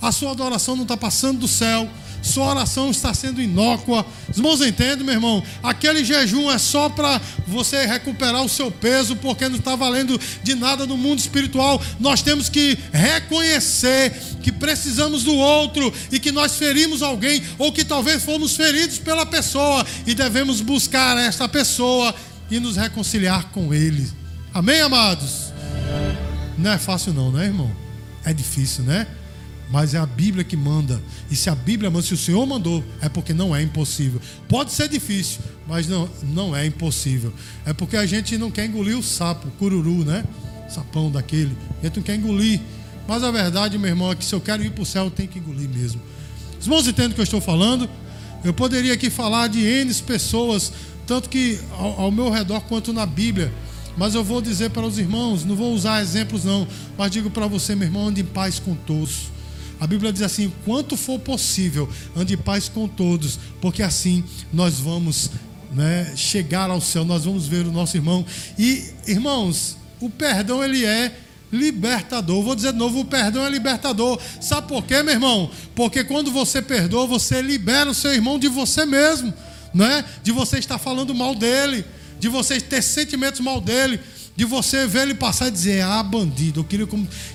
a 0.00 0.12
sua 0.12 0.30
adoração 0.30 0.76
não 0.76 0.84
está 0.84 0.96
passando 0.96 1.40
do 1.40 1.48
céu. 1.48 1.88
Sua 2.22 2.50
oração 2.50 2.90
está 2.90 3.12
sendo 3.12 3.42
inócua. 3.42 4.06
Os 4.30 4.36
irmãos 4.36 4.60
entendem, 4.60 5.04
meu 5.04 5.14
irmão? 5.14 5.42
Aquele 5.62 6.04
jejum 6.04 6.50
é 6.50 6.56
só 6.56 6.88
para 6.88 7.20
você 7.46 7.84
recuperar 7.84 8.42
o 8.42 8.48
seu 8.48 8.70
peso, 8.70 9.16
porque 9.16 9.48
não 9.48 9.56
está 9.56 9.74
valendo 9.74 10.18
de 10.42 10.54
nada 10.54 10.86
no 10.86 10.96
mundo 10.96 11.18
espiritual. 11.18 11.82
Nós 11.98 12.22
temos 12.22 12.48
que 12.48 12.78
reconhecer 12.92 14.12
que 14.40 14.52
precisamos 14.52 15.24
do 15.24 15.34
outro 15.34 15.92
e 16.12 16.20
que 16.20 16.30
nós 16.30 16.56
ferimos 16.56 17.02
alguém, 17.02 17.42
ou 17.58 17.72
que 17.72 17.84
talvez 17.84 18.22
fomos 18.22 18.54
feridos 18.54 18.98
pela 18.98 19.26
pessoa, 19.26 19.84
e 20.06 20.14
devemos 20.14 20.60
buscar 20.60 21.18
esta 21.18 21.48
pessoa 21.48 22.14
e 22.50 22.60
nos 22.60 22.76
reconciliar 22.76 23.50
com 23.50 23.74
ele. 23.74 24.08
Amém, 24.54 24.80
amados? 24.80 25.52
Não 26.56 26.70
é 26.70 26.78
fácil, 26.78 27.12
não, 27.12 27.32
né, 27.32 27.46
irmão? 27.46 27.70
É 28.24 28.32
difícil, 28.32 28.84
né? 28.84 29.06
Mas 29.72 29.94
é 29.94 29.98
a 29.98 30.04
Bíblia 30.04 30.44
que 30.44 30.54
manda. 30.54 31.02
E 31.30 31.34
se 31.34 31.48
a 31.48 31.54
Bíblia 31.54 31.90
manda, 31.90 32.04
se 32.04 32.12
o 32.12 32.16
Senhor 32.16 32.44
mandou, 32.46 32.84
é 33.00 33.08
porque 33.08 33.32
não 33.32 33.56
é 33.56 33.62
impossível. 33.62 34.20
Pode 34.46 34.70
ser 34.70 34.86
difícil, 34.86 35.40
mas 35.66 35.88
não, 35.88 36.08
não 36.24 36.54
é 36.54 36.66
impossível. 36.66 37.32
É 37.64 37.72
porque 37.72 37.96
a 37.96 38.04
gente 38.04 38.36
não 38.36 38.50
quer 38.50 38.66
engolir 38.66 38.98
o 38.98 39.02
sapo, 39.02 39.48
o 39.48 39.50
cururu, 39.52 40.04
né? 40.04 40.24
Sapão 40.68 41.10
daquele. 41.10 41.56
A 41.80 41.86
gente 41.86 41.96
não 41.96 42.02
quer 42.02 42.16
engolir. 42.16 42.60
Mas 43.08 43.24
a 43.24 43.30
verdade, 43.30 43.78
meu 43.78 43.88
irmão, 43.88 44.12
é 44.12 44.14
que 44.14 44.24
se 44.24 44.34
eu 44.34 44.40
quero 44.42 44.62
ir 44.62 44.70
para 44.70 44.82
o 44.82 44.86
céu, 44.86 45.04
eu 45.04 45.10
tenho 45.10 45.28
que 45.30 45.38
engolir 45.38 45.70
mesmo. 45.70 46.02
Os 46.60 46.66
irmãos 46.66 46.86
entendem 46.86 47.12
o 47.12 47.14
que 47.14 47.20
eu 47.20 47.24
estou 47.24 47.40
falando? 47.40 47.88
Eu 48.44 48.52
poderia 48.52 48.92
aqui 48.92 49.08
falar 49.08 49.48
de 49.48 49.60
N 49.60 49.94
pessoas, 50.02 50.70
tanto 51.06 51.30
que 51.30 51.58
ao, 51.78 52.02
ao 52.02 52.10
meu 52.10 52.30
redor 52.30 52.60
quanto 52.60 52.92
na 52.92 53.06
Bíblia 53.06 53.50
mas 53.96 54.14
eu 54.14 54.24
vou 54.24 54.40
dizer 54.40 54.70
para 54.70 54.86
os 54.86 54.98
irmãos, 54.98 55.44
não 55.44 55.54
vou 55.54 55.72
usar 55.74 56.00
exemplos 56.00 56.44
não, 56.44 56.66
mas 56.96 57.10
digo 57.10 57.30
para 57.30 57.46
você, 57.46 57.74
meu 57.74 57.88
irmão, 57.88 58.08
ande 58.08 58.22
em 58.22 58.24
paz 58.24 58.58
com 58.58 58.74
todos. 58.74 59.30
A 59.82 59.86
Bíblia 59.88 60.12
diz 60.12 60.22
assim: 60.22 60.52
quanto 60.64 60.96
for 60.96 61.18
possível, 61.18 61.88
ande 62.14 62.34
em 62.34 62.36
paz 62.36 62.68
com 62.68 62.86
todos, 62.86 63.36
porque 63.60 63.82
assim 63.82 64.22
nós 64.52 64.78
vamos 64.78 65.28
né, 65.72 66.12
chegar 66.14 66.70
ao 66.70 66.80
céu, 66.80 67.04
nós 67.04 67.24
vamos 67.24 67.48
ver 67.48 67.66
o 67.66 67.72
nosso 67.72 67.96
irmão. 67.96 68.24
E, 68.56 68.92
irmãos, 69.08 69.76
o 70.00 70.08
perdão 70.08 70.62
ele 70.62 70.84
é 70.84 71.12
libertador. 71.50 72.44
Vou 72.44 72.54
dizer 72.54 72.70
de 72.70 72.78
novo: 72.78 73.00
o 73.00 73.04
perdão 73.04 73.44
é 73.44 73.50
libertador. 73.50 74.20
Sabe 74.40 74.68
por 74.68 74.84
quê, 74.84 75.02
meu 75.02 75.14
irmão? 75.14 75.50
Porque 75.74 76.04
quando 76.04 76.30
você 76.30 76.62
perdoa, 76.62 77.04
você 77.04 77.42
libera 77.42 77.90
o 77.90 77.94
seu 77.94 78.14
irmão 78.14 78.38
de 78.38 78.46
você 78.46 78.86
mesmo, 78.86 79.34
né? 79.74 80.04
de 80.22 80.30
você 80.30 80.60
estar 80.60 80.78
falando 80.78 81.12
mal 81.12 81.34
dele 81.34 81.84
de 82.22 82.28
você 82.28 82.60
ter 82.60 82.80
sentimentos 82.82 83.40
mal 83.40 83.60
dele, 83.60 83.98
de 84.34 84.44
você 84.44 84.86
ver 84.86 85.02
ele 85.02 85.14
passar 85.14 85.48
e 85.48 85.50
dizer, 85.50 85.82
ah, 85.82 86.02
bandido, 86.02 86.60
eu 86.60 86.64
queria 86.64 86.88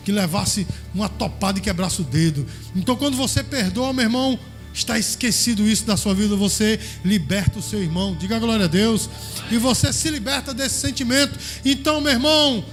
que 0.03 0.11
levasse 0.11 0.65
uma 0.93 1.07
topada 1.07 1.59
e 1.59 1.61
quebrasse 1.61 2.01
o 2.01 2.03
dedo. 2.03 2.45
Então, 2.75 2.95
quando 2.95 3.15
você 3.15 3.43
perdoa, 3.43 3.93
meu 3.93 4.03
irmão, 4.03 4.39
está 4.73 4.97
esquecido 4.97 5.67
isso 5.67 5.85
da 5.85 5.95
sua 5.95 6.13
vida, 6.13 6.35
você 6.35 6.79
liberta 7.03 7.59
o 7.59 7.61
seu 7.61 7.81
irmão, 7.81 8.15
diga 8.19 8.39
glória 8.39 8.65
a 8.65 8.67
Deus, 8.67 9.09
e 9.51 9.57
você 9.57 9.93
se 9.93 10.09
liberta 10.09 10.53
desse 10.53 10.79
sentimento. 10.79 11.37
Então, 11.63 12.01
meu 12.01 12.13
irmão, 12.13 12.65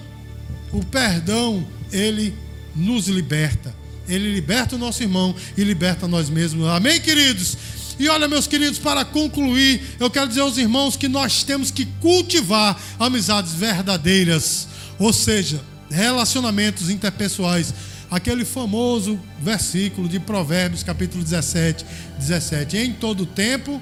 o 0.73 0.85
perdão, 0.85 1.67
ele 1.93 2.35
nos 2.75 3.09
liberta. 3.09 3.75
Ele 4.07 4.33
liberta 4.35 4.77
o 4.77 4.79
nosso 4.79 5.03
irmão 5.03 5.35
e 5.57 5.65
liberta 5.65 6.07
nós 6.07 6.29
mesmos. 6.29 6.67
Amém, 6.69 7.01
queridos? 7.01 7.57
E 7.99 8.09
olha, 8.09 8.27
meus 8.27 8.47
queridos, 8.47 8.79
para 8.79 9.05
concluir, 9.05 9.97
eu 10.01 10.11
quero 10.11 10.29
dizer 10.29 10.41
aos 10.41 10.59
irmãos 10.59 10.97
que 10.97 11.09
nós 11.09 11.45
temos 11.45 11.71
que 11.71 11.87
cultivar 12.01 12.81
amizades 12.99 13.53
verdadeiras, 13.53 14.67
ou 14.99 15.13
seja, 15.13 15.61
relacionamentos 15.91 16.91
interpessoais. 16.91 17.73
Aquele 18.11 18.45
famoso 18.45 19.19
versículo 19.41 20.09
de 20.09 20.21
Provérbios, 20.21 20.83
capítulo 20.83 21.23
17, 21.23 21.85
17. 22.19 22.77
Em 22.77 22.93
todo 22.93 23.27
tempo 23.27 23.81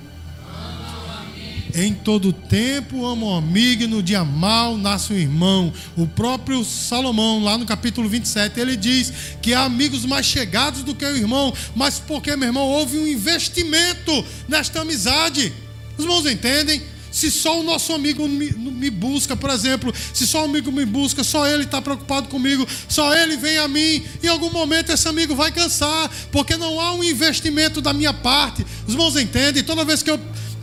em 1.75 1.95
todo 1.95 2.33
tempo 2.33 3.07
amo 3.07 3.27
o 3.31 3.35
amigo, 3.35 3.87
no 3.87 4.03
dia 4.03 4.25
mal 4.25 4.77
nasce 4.77 5.13
o 5.13 5.17
irmão. 5.17 5.73
O 5.97 6.07
próprio 6.07 6.65
Salomão, 6.65 7.43
lá 7.43 7.57
no 7.57 7.65
capítulo 7.65 8.09
27, 8.09 8.61
ele 8.61 8.77
diz 8.77 9.13
que 9.41 9.55
há 9.55 9.65
amigos 9.65 10.05
mais 10.05 10.27
chegados 10.27 10.83
do 10.83 10.95
que 10.95 11.05
o 11.05 11.17
irmão, 11.17 11.53
mas 11.75 11.99
porque, 11.99 12.37
meu 12.37 12.49
irmão, 12.49 12.69
houve 12.69 12.99
um 12.99 13.07
investimento 13.07 14.25
nesta 14.49 14.83
amizade. 14.83 15.53
Os 15.97 16.05
irmãos 16.05 16.27
entendem? 16.27 16.83
Se 17.13 17.31
só 17.31 17.61
o 17.61 17.63
nosso 17.63 17.93
amigo 17.93 18.27
me, 18.27 18.51
me, 18.53 18.89
busca, 18.89 19.37
por 19.37 19.51
exemplo, 19.51 19.93
se 20.15 20.27
só 20.27 20.43
o 20.43 20.45
amigo 20.47 20.73
me 20.73 20.87
busca, 20.87 21.23
só 21.23 21.47
ele 21.47 21.65
está 21.65 21.81
preocupado 21.83 22.29
comigo, 22.29 22.67
só 22.89 23.15
ele 23.15 23.37
vem 23.37 23.59
a 23.59 23.69
mim, 23.69 24.03
em 24.23 24.29
algum 24.29 24.51
momento 24.51 24.91
esse 24.91 25.07
amigo 25.07 25.35
vai 25.35 25.53
cansar, 25.53 26.11
porque 26.33 26.57
não 26.57 26.81
há 26.81 26.95
um 26.95 27.05
investimento 27.05 27.83
da 27.83 27.93
minha 27.93 28.15
parte. 28.15 28.65
Os 28.87 28.95
irmãos 28.95 29.15
entendem? 29.17 29.63
Toda 29.63 29.85
vez 29.85 30.03
que 30.03 30.11
eu 30.11 30.19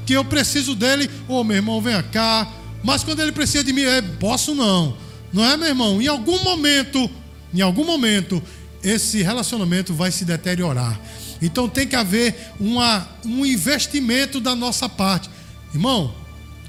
que 0.10 0.14
eu 0.14 0.26
preciso 0.26 0.74
dele, 0.74 1.08
ô 1.28 1.36
oh, 1.36 1.44
meu 1.44 1.58
irmão, 1.58 1.80
venha 1.80 2.02
cá. 2.02 2.52
Mas 2.84 3.04
quando 3.04 3.20
ele 3.20 3.32
precisa 3.32 3.64
de 3.64 3.72
mim, 3.72 3.84
é, 3.84 4.02
posso 4.02 4.56
não. 4.56 4.98
Não 5.32 5.46
é, 5.46 5.56
meu 5.56 5.68
irmão? 5.68 6.02
Em 6.02 6.08
algum 6.08 6.44
momento, 6.44 7.08
em 7.54 7.62
algum 7.62 7.86
momento, 7.86 8.42
esse 8.84 9.22
relacionamento 9.22 9.94
vai 9.94 10.12
se 10.12 10.26
deteriorar. 10.26 11.00
Então 11.40 11.70
tem 11.70 11.88
que 11.88 11.96
haver 11.96 12.36
uma, 12.60 13.08
um 13.24 13.46
investimento 13.46 14.40
da 14.40 14.56
nossa 14.56 14.90
parte. 14.90 15.30
Irmão, 15.76 16.12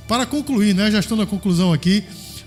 para 0.06 0.26
concluir, 0.26 0.74
né? 0.74 0.90
Já 0.90 0.98
estou 0.98 1.16
na 1.16 1.24
conclusão 1.24 1.72
aqui, 1.72 2.04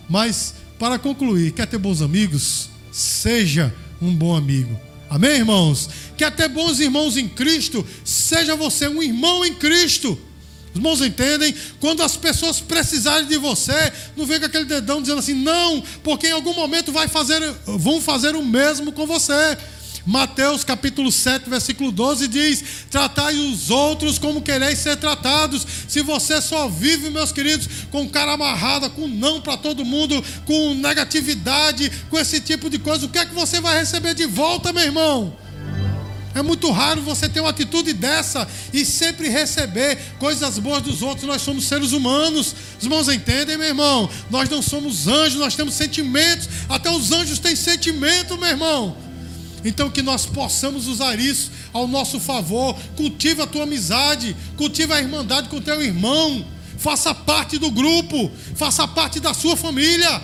mas 0.07 0.53
para 0.77 0.99
concluir, 0.99 1.53
quer 1.53 1.65
ter 1.65 1.79
bons 1.79 2.03
amigos? 2.03 2.69
Seja 2.91 3.73
um 3.99 4.13
bom 4.13 4.35
amigo. 4.35 4.79
Amém, 5.09 5.37
irmãos? 5.37 5.89
Quer 6.15 6.29
ter 6.35 6.49
bons 6.49 6.79
irmãos 6.79 7.17
em 7.17 7.27
Cristo? 7.27 7.83
Seja 8.05 8.55
você 8.55 8.87
um 8.87 9.01
irmão 9.01 9.43
em 9.43 9.55
Cristo. 9.55 10.19
Os 10.73 10.77
irmãos 10.77 11.01
entendem? 11.01 11.53
Quando 11.79 12.01
as 12.01 12.17
pessoas 12.17 12.59
precisarem 12.59 13.27
de 13.27 13.37
você, 13.37 13.93
não 14.17 14.25
vem 14.25 14.39
com 14.39 14.47
aquele 14.47 14.65
dedão 14.65 15.01
dizendo 15.01 15.19
assim, 15.19 15.35
não, 15.35 15.81
porque 16.03 16.27
em 16.27 16.31
algum 16.31 16.53
momento 16.53 16.91
vai 16.91 17.07
fazer, 17.07 17.39
vão 17.65 18.01
fazer 18.01 18.35
o 18.35 18.43
mesmo 18.43 18.91
com 18.91 19.05
você. 19.05 19.57
Mateus 20.05 20.65
capítulo 20.65 21.09
7, 21.11 21.49
versículo 21.49 21.89
12 21.91 22.27
diz: 22.27 22.63
Tratai 22.89 23.35
os 23.35 23.69
outros 23.69 24.19
como 24.19 24.41
quereis 24.41 24.79
ser 24.79 24.97
tratados. 24.97 25.65
Se 25.87 26.01
você 26.01 26.41
só 26.41 26.67
vive, 26.67 27.09
meus 27.09 27.31
queridos, 27.31 27.69
com 27.89 28.09
cara 28.09 28.33
amarrada, 28.33 28.89
com 28.89 29.07
não 29.07 29.39
para 29.39 29.55
todo 29.55 29.85
mundo, 29.85 30.21
com 30.45 30.73
negatividade, 30.73 31.89
com 32.09 32.19
esse 32.19 32.41
tipo 32.41 32.69
de 32.69 32.79
coisa, 32.79 33.05
o 33.05 33.09
que 33.09 33.19
é 33.19 33.25
que 33.25 33.33
você 33.33 33.61
vai 33.61 33.79
receber 33.79 34.13
de 34.13 34.25
volta, 34.25 34.73
meu 34.73 34.83
irmão? 34.83 35.37
É 36.35 36.41
muito 36.41 36.71
raro 36.71 37.01
você 37.01 37.29
ter 37.29 37.39
uma 37.39 37.51
atitude 37.51 37.93
dessa 37.93 38.47
e 38.73 38.83
sempre 38.85 39.29
receber 39.29 39.97
coisas 40.17 40.57
boas 40.57 40.81
dos 40.81 41.01
outros. 41.03 41.27
Nós 41.27 41.41
somos 41.41 41.65
seres 41.65 41.91
humanos. 41.91 42.55
Os 42.77 42.83
irmãos 42.83 43.07
entendem, 43.07 43.57
meu 43.57 43.67
irmão? 43.67 44.09
Nós 44.31 44.49
não 44.49 44.61
somos 44.61 45.07
anjos, 45.07 45.39
nós 45.39 45.55
temos 45.55 45.75
sentimentos. 45.75 46.49
Até 46.67 46.89
os 46.89 47.11
anjos 47.11 47.37
têm 47.37 47.55
sentimento, 47.55 48.37
meu 48.37 48.49
irmão. 48.49 48.97
Então 49.63 49.89
que 49.89 50.01
nós 50.01 50.25
possamos 50.25 50.87
usar 50.87 51.19
isso 51.19 51.51
ao 51.71 51.87
nosso 51.87 52.19
favor. 52.19 52.75
Cultiva 52.95 53.43
a 53.43 53.47
tua 53.47 53.63
amizade, 53.63 54.35
cultiva 54.57 54.95
a 54.95 54.99
irmandade 54.99 55.49
com 55.49 55.61
teu 55.61 55.81
irmão. 55.81 56.45
Faça 56.79 57.13
parte 57.13 57.59
do 57.59 57.69
grupo, 57.69 58.31
faça 58.55 58.87
parte 58.87 59.19
da 59.19 59.35
sua 59.35 59.55
família. 59.55 60.21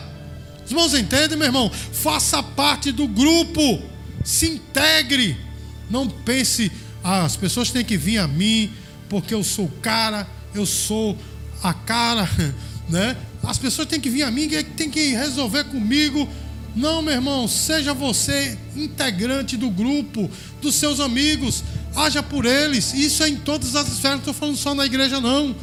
Os 0.65 0.72
irmãos 0.72 0.93
entendem, 0.95 1.38
meu 1.38 1.48
irmão? 1.48 1.72
Faça 1.93 2.41
parte 2.41 2.91
do 2.91 3.08
grupo. 3.08 3.82
Se 4.26 4.48
integre 4.48 5.48
não 5.89 6.08
pense, 6.08 6.71
ah, 7.04 7.23
as 7.23 7.36
pessoas 7.36 7.71
têm 7.71 7.84
que 7.84 7.97
vir 7.97 8.17
a 8.19 8.28
mim 8.28 8.71
porque 9.10 9.34
eu 9.34 9.43
sou 9.43 9.69
cara, 9.82 10.28
eu 10.54 10.65
sou 10.65 11.17
a 11.63 11.73
cara, 11.73 12.30
né? 12.88 13.17
As 13.43 13.58
pessoas 13.58 13.88
têm 13.88 13.99
que 13.99 14.10
vir 14.10 14.23
a 14.23 14.32
mim, 14.32 14.47
tem 14.75 14.89
que 14.89 15.10
resolver 15.10 15.63
comigo. 15.65 16.28
Não, 16.75 17.02
meu 17.02 17.13
irmão, 17.13 17.47
seja 17.47 17.93
você 17.93 18.58
integrante 18.75 19.58
do 19.58 19.69
grupo, 19.69 20.30
dos 20.62 20.75
seus 20.75 20.99
amigos, 20.99 21.63
haja 21.95 22.21
por 22.21 22.45
eles. 22.45 22.93
Isso 22.93 23.23
é 23.23 23.30
em 23.30 23.38
todas 23.38 23.75
as 23.75 23.88
esferas, 23.88 24.17
não 24.17 24.19
estou 24.19 24.34
falando 24.34 24.58
só 24.58 24.75
na 24.75 24.86
igreja, 24.86 25.19
não. 25.19 25.56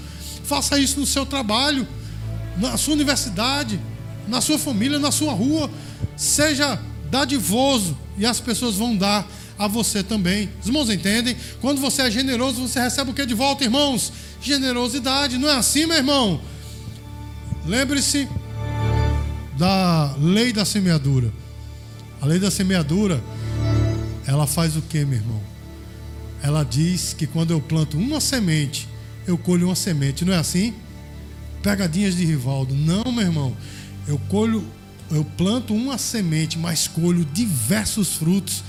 Faça 0.45 0.79
isso 0.79 0.99
no 0.99 1.07
seu 1.07 1.25
trabalho, 1.25 1.87
na 2.57 2.77
sua 2.77 2.95
universidade, 2.95 3.79
na 4.27 4.41
sua 4.41 4.59
família, 4.59 4.99
na 4.99 5.12
sua 5.12 5.33
rua. 5.33 5.71
Seja 6.17 6.81
dadivoso 7.11 7.97
e 8.19 8.27
as 8.27 8.41
pessoas 8.41 8.75
vão 8.75 8.97
dar 8.97 9.27
a 9.59 9.66
você 9.66 10.03
também. 10.03 10.51
Os 10.61 10.66
irmãos 10.66 10.90
entendem? 10.90 11.37
Quando 11.61 11.81
você 11.81 12.03
é 12.03 12.11
generoso, 12.11 12.66
você 12.66 12.81
recebe 12.81 13.11
o 13.11 13.14
que 13.14 13.25
de 13.25 13.35
volta, 13.35 13.64
irmãos? 13.64 14.12
Generosidade. 14.40 15.38
Não 15.38 15.49
é 15.49 15.57
assim, 15.57 15.87
meu 15.87 15.97
irmão? 15.97 16.40
Lembre-se 17.64 18.29
da 19.59 20.14
lei 20.21 20.53
da 20.53 20.64
semeadura. 20.64 21.33
A 22.21 22.27
lei 22.27 22.38
da 22.38 22.51
semeadura, 22.51 23.23
ela 24.27 24.47
faz 24.47 24.77
o 24.77 24.83
que, 24.83 25.05
meu 25.05 25.19
irmão? 25.19 25.40
Ela 26.42 26.62
diz 26.62 27.14
que 27.14 27.27
quando 27.27 27.51
eu 27.51 27.61
planto 27.61 27.97
uma 27.97 28.21
semente, 28.21 28.88
eu 29.27 29.37
colho 29.37 29.66
uma 29.66 29.75
semente. 29.75 30.25
Não 30.25 30.33
é 30.33 30.38
assim? 30.38 30.75
Pegadinhas 31.62 32.16
de 32.16 32.25
Rivaldo. 32.25 32.75
Não, 32.75 33.11
meu 33.11 33.25
irmão. 33.25 33.57
Eu 34.07 34.19
colho, 34.29 34.64
eu 35.11 35.25
planto 35.25 35.75
uma 35.75 35.99
semente, 35.99 36.59
mas 36.59 36.87
colho 36.87 37.25
diversos 37.25 38.14
frutos 38.14 38.62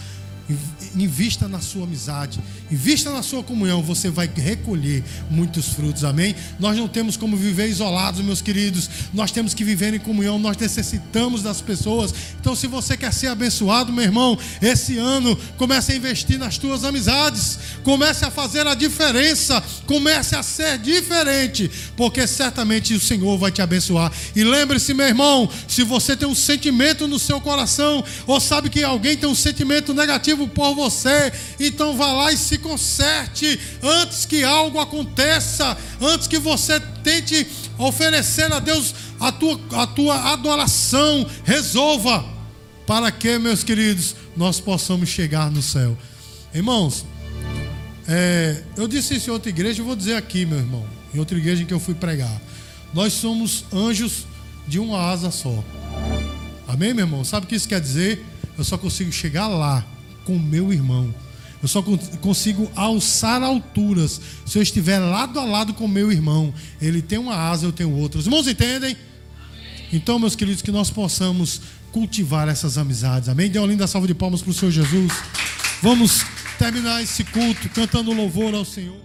invista 0.96 1.48
na 1.48 1.60
sua 1.60 1.84
amizade, 1.84 2.40
invista 2.72 3.12
na 3.12 3.22
sua 3.22 3.44
comunhão, 3.44 3.82
você 3.84 4.10
vai 4.10 4.30
recolher 4.34 5.04
muitos 5.30 5.68
frutos, 5.70 6.04
amém? 6.04 6.36
Nós 6.60 6.78
não 6.78 6.88
temos 6.88 7.18
como 7.18 7.36
viver 7.36 7.68
isolados, 7.68 8.22
meus 8.22 8.42
queridos, 8.42 8.90
nós 9.14 9.32
temos 9.32 9.54
que 9.54 9.64
viver 9.64 9.94
em 9.94 10.00
comunhão, 10.00 10.40
nós 10.40 10.56
necessitamos 10.58 11.44
das 11.44 11.60
pessoas. 11.60 12.14
Então, 12.40 12.56
se 12.56 12.68
você 12.68 12.96
quer 12.96 13.14
ser 13.14 13.28
abençoado, 13.28 13.92
meu 13.92 14.04
irmão, 14.04 14.38
esse 14.62 14.98
ano 14.98 15.38
comece 15.58 15.92
a 15.92 15.96
investir 15.96 16.40
nas 16.40 16.58
tuas 16.58 16.84
amizades, 16.84 17.60
comece 17.84 18.24
a 18.24 18.32
fazer 18.32 18.66
a 18.68 18.74
diferença, 18.74 19.62
comece 19.86 20.36
a 20.36 20.44
ser 20.44 20.78
diferente, 20.78 21.70
porque 21.96 22.26
certamente 22.26 22.94
o 22.94 23.00
Senhor 23.00 23.38
vai 23.38 23.52
te 23.52 23.62
abençoar. 23.62 24.12
E 24.36 24.44
lembre-se, 24.44 24.94
meu 24.94 25.08
irmão, 25.08 25.50
se 25.68 25.84
você 25.84 26.16
tem 26.16 26.28
um 26.28 26.36
sentimento 26.36 27.08
no 27.08 27.20
seu 27.20 27.42
coração, 27.42 28.04
ou 28.26 28.40
sabe 28.40 28.70
que 28.70 28.84
alguém 28.84 29.18
tem 29.18 29.30
um 29.30 29.36
sentimento 29.36 29.94
negativo 29.94 30.37
por 30.45 30.76
você, 30.76 31.32
então 31.58 31.95
vá 31.95 32.12
lá 32.12 32.34
e 32.34 32.38
se 32.38 32.58
conserte 32.58 33.58
antes 33.82 34.26
que 34.26 34.43
algo 34.43 34.78
aconteça, 34.78 35.78
antes 36.02 36.28
que 36.28 36.38
você 36.38 36.82
tente 37.02 37.47
oferecer 37.78 38.52
a 38.52 38.60
Deus 38.60 38.93
a 39.17 39.32
tua, 39.32 39.58
a 39.71 39.88
tua 39.88 40.34
adoração, 40.34 41.26
resolva, 41.45 42.26
para 42.86 43.10
que, 43.10 43.38
meus 43.38 43.63
queridos, 43.63 44.15
nós 44.36 44.60
possamos 44.60 45.08
chegar 45.08 45.50
no 45.50 45.62
céu. 45.62 45.97
Irmãos, 46.54 47.06
é, 48.08 48.63
eu 48.76 48.88
disse 48.88 49.15
isso 49.15 49.30
em 49.30 49.34
outra 49.34 49.50
igreja, 49.50 49.82
eu 49.82 49.86
vou 49.86 49.95
dizer 49.95 50.15
aqui, 50.15 50.45
meu 50.45 50.58
irmão, 50.58 50.86
em 51.13 51.19
outra 51.19 51.38
igreja 51.38 51.63
em 51.63 51.65
que 51.65 51.73
eu 51.73 51.80
fui 51.80 51.93
pregar. 51.93 52.41
Nós 52.93 53.13
somos 53.13 53.65
anjos 53.73 54.26
de 54.67 54.80
uma 54.80 55.00
asa 55.00 55.32
só. 55.32 55.63
Amém, 56.67 56.93
meu 56.93 57.06
irmão? 57.06 57.23
Sabe 57.23 57.45
o 57.45 57.50
que 57.50 57.56
isso 57.56 57.67
quer 57.67 57.80
dizer? 57.80 58.26
Eu 58.58 58.63
só 58.63 58.78
consigo 58.78 59.12
chegar 59.12 59.47
lá 59.47 59.86
com 60.28 60.36
o 60.36 60.40
meu 60.40 60.74
irmão. 60.74 61.16
Eu 61.62 61.70
só 61.70 61.82
consigo 62.22 62.70
alçar 62.76 63.42
alturas 63.42 64.20
se 64.46 64.58
eu 64.58 64.62
estiver 64.62 65.00
lado 65.00 65.40
a 65.40 65.46
lado 65.46 65.74
com 65.74 65.86
o 65.86 65.88
meu 65.88 66.12
irmão. 66.12 66.54
Ele 66.82 67.02
tem 67.02 67.18
uma 67.18 67.34
asa, 67.34 67.66
eu 67.66 67.72
tenho 67.72 67.92
outra. 67.92 68.20
Os 68.20 68.26
irmãos 68.26 68.46
entendem? 68.46 68.96
Então, 69.92 70.20
meus 70.20 70.36
queridos, 70.36 70.62
que 70.62 70.72
nós 70.72 70.92
possamos 70.92 71.62
cultivar 71.94 72.50
essas 72.50 72.78
amizades. 72.78 73.30
Amém? 73.30 73.50
Dê 73.50 73.58
uma 73.58 73.68
linda 73.68 73.88
salva 73.88 74.06
de 74.06 74.13
palmas 74.13 74.42
para 74.42 74.52
o 74.52 74.54
Senhor 74.54 74.72
Jesus. 74.72 75.13
Vamos 75.82 76.26
terminar 76.60 77.02
esse 77.02 77.24
culto 77.24 77.70
cantando 77.70 78.12
louvor 78.12 78.54
ao 78.54 78.66
Senhor. 78.66 79.00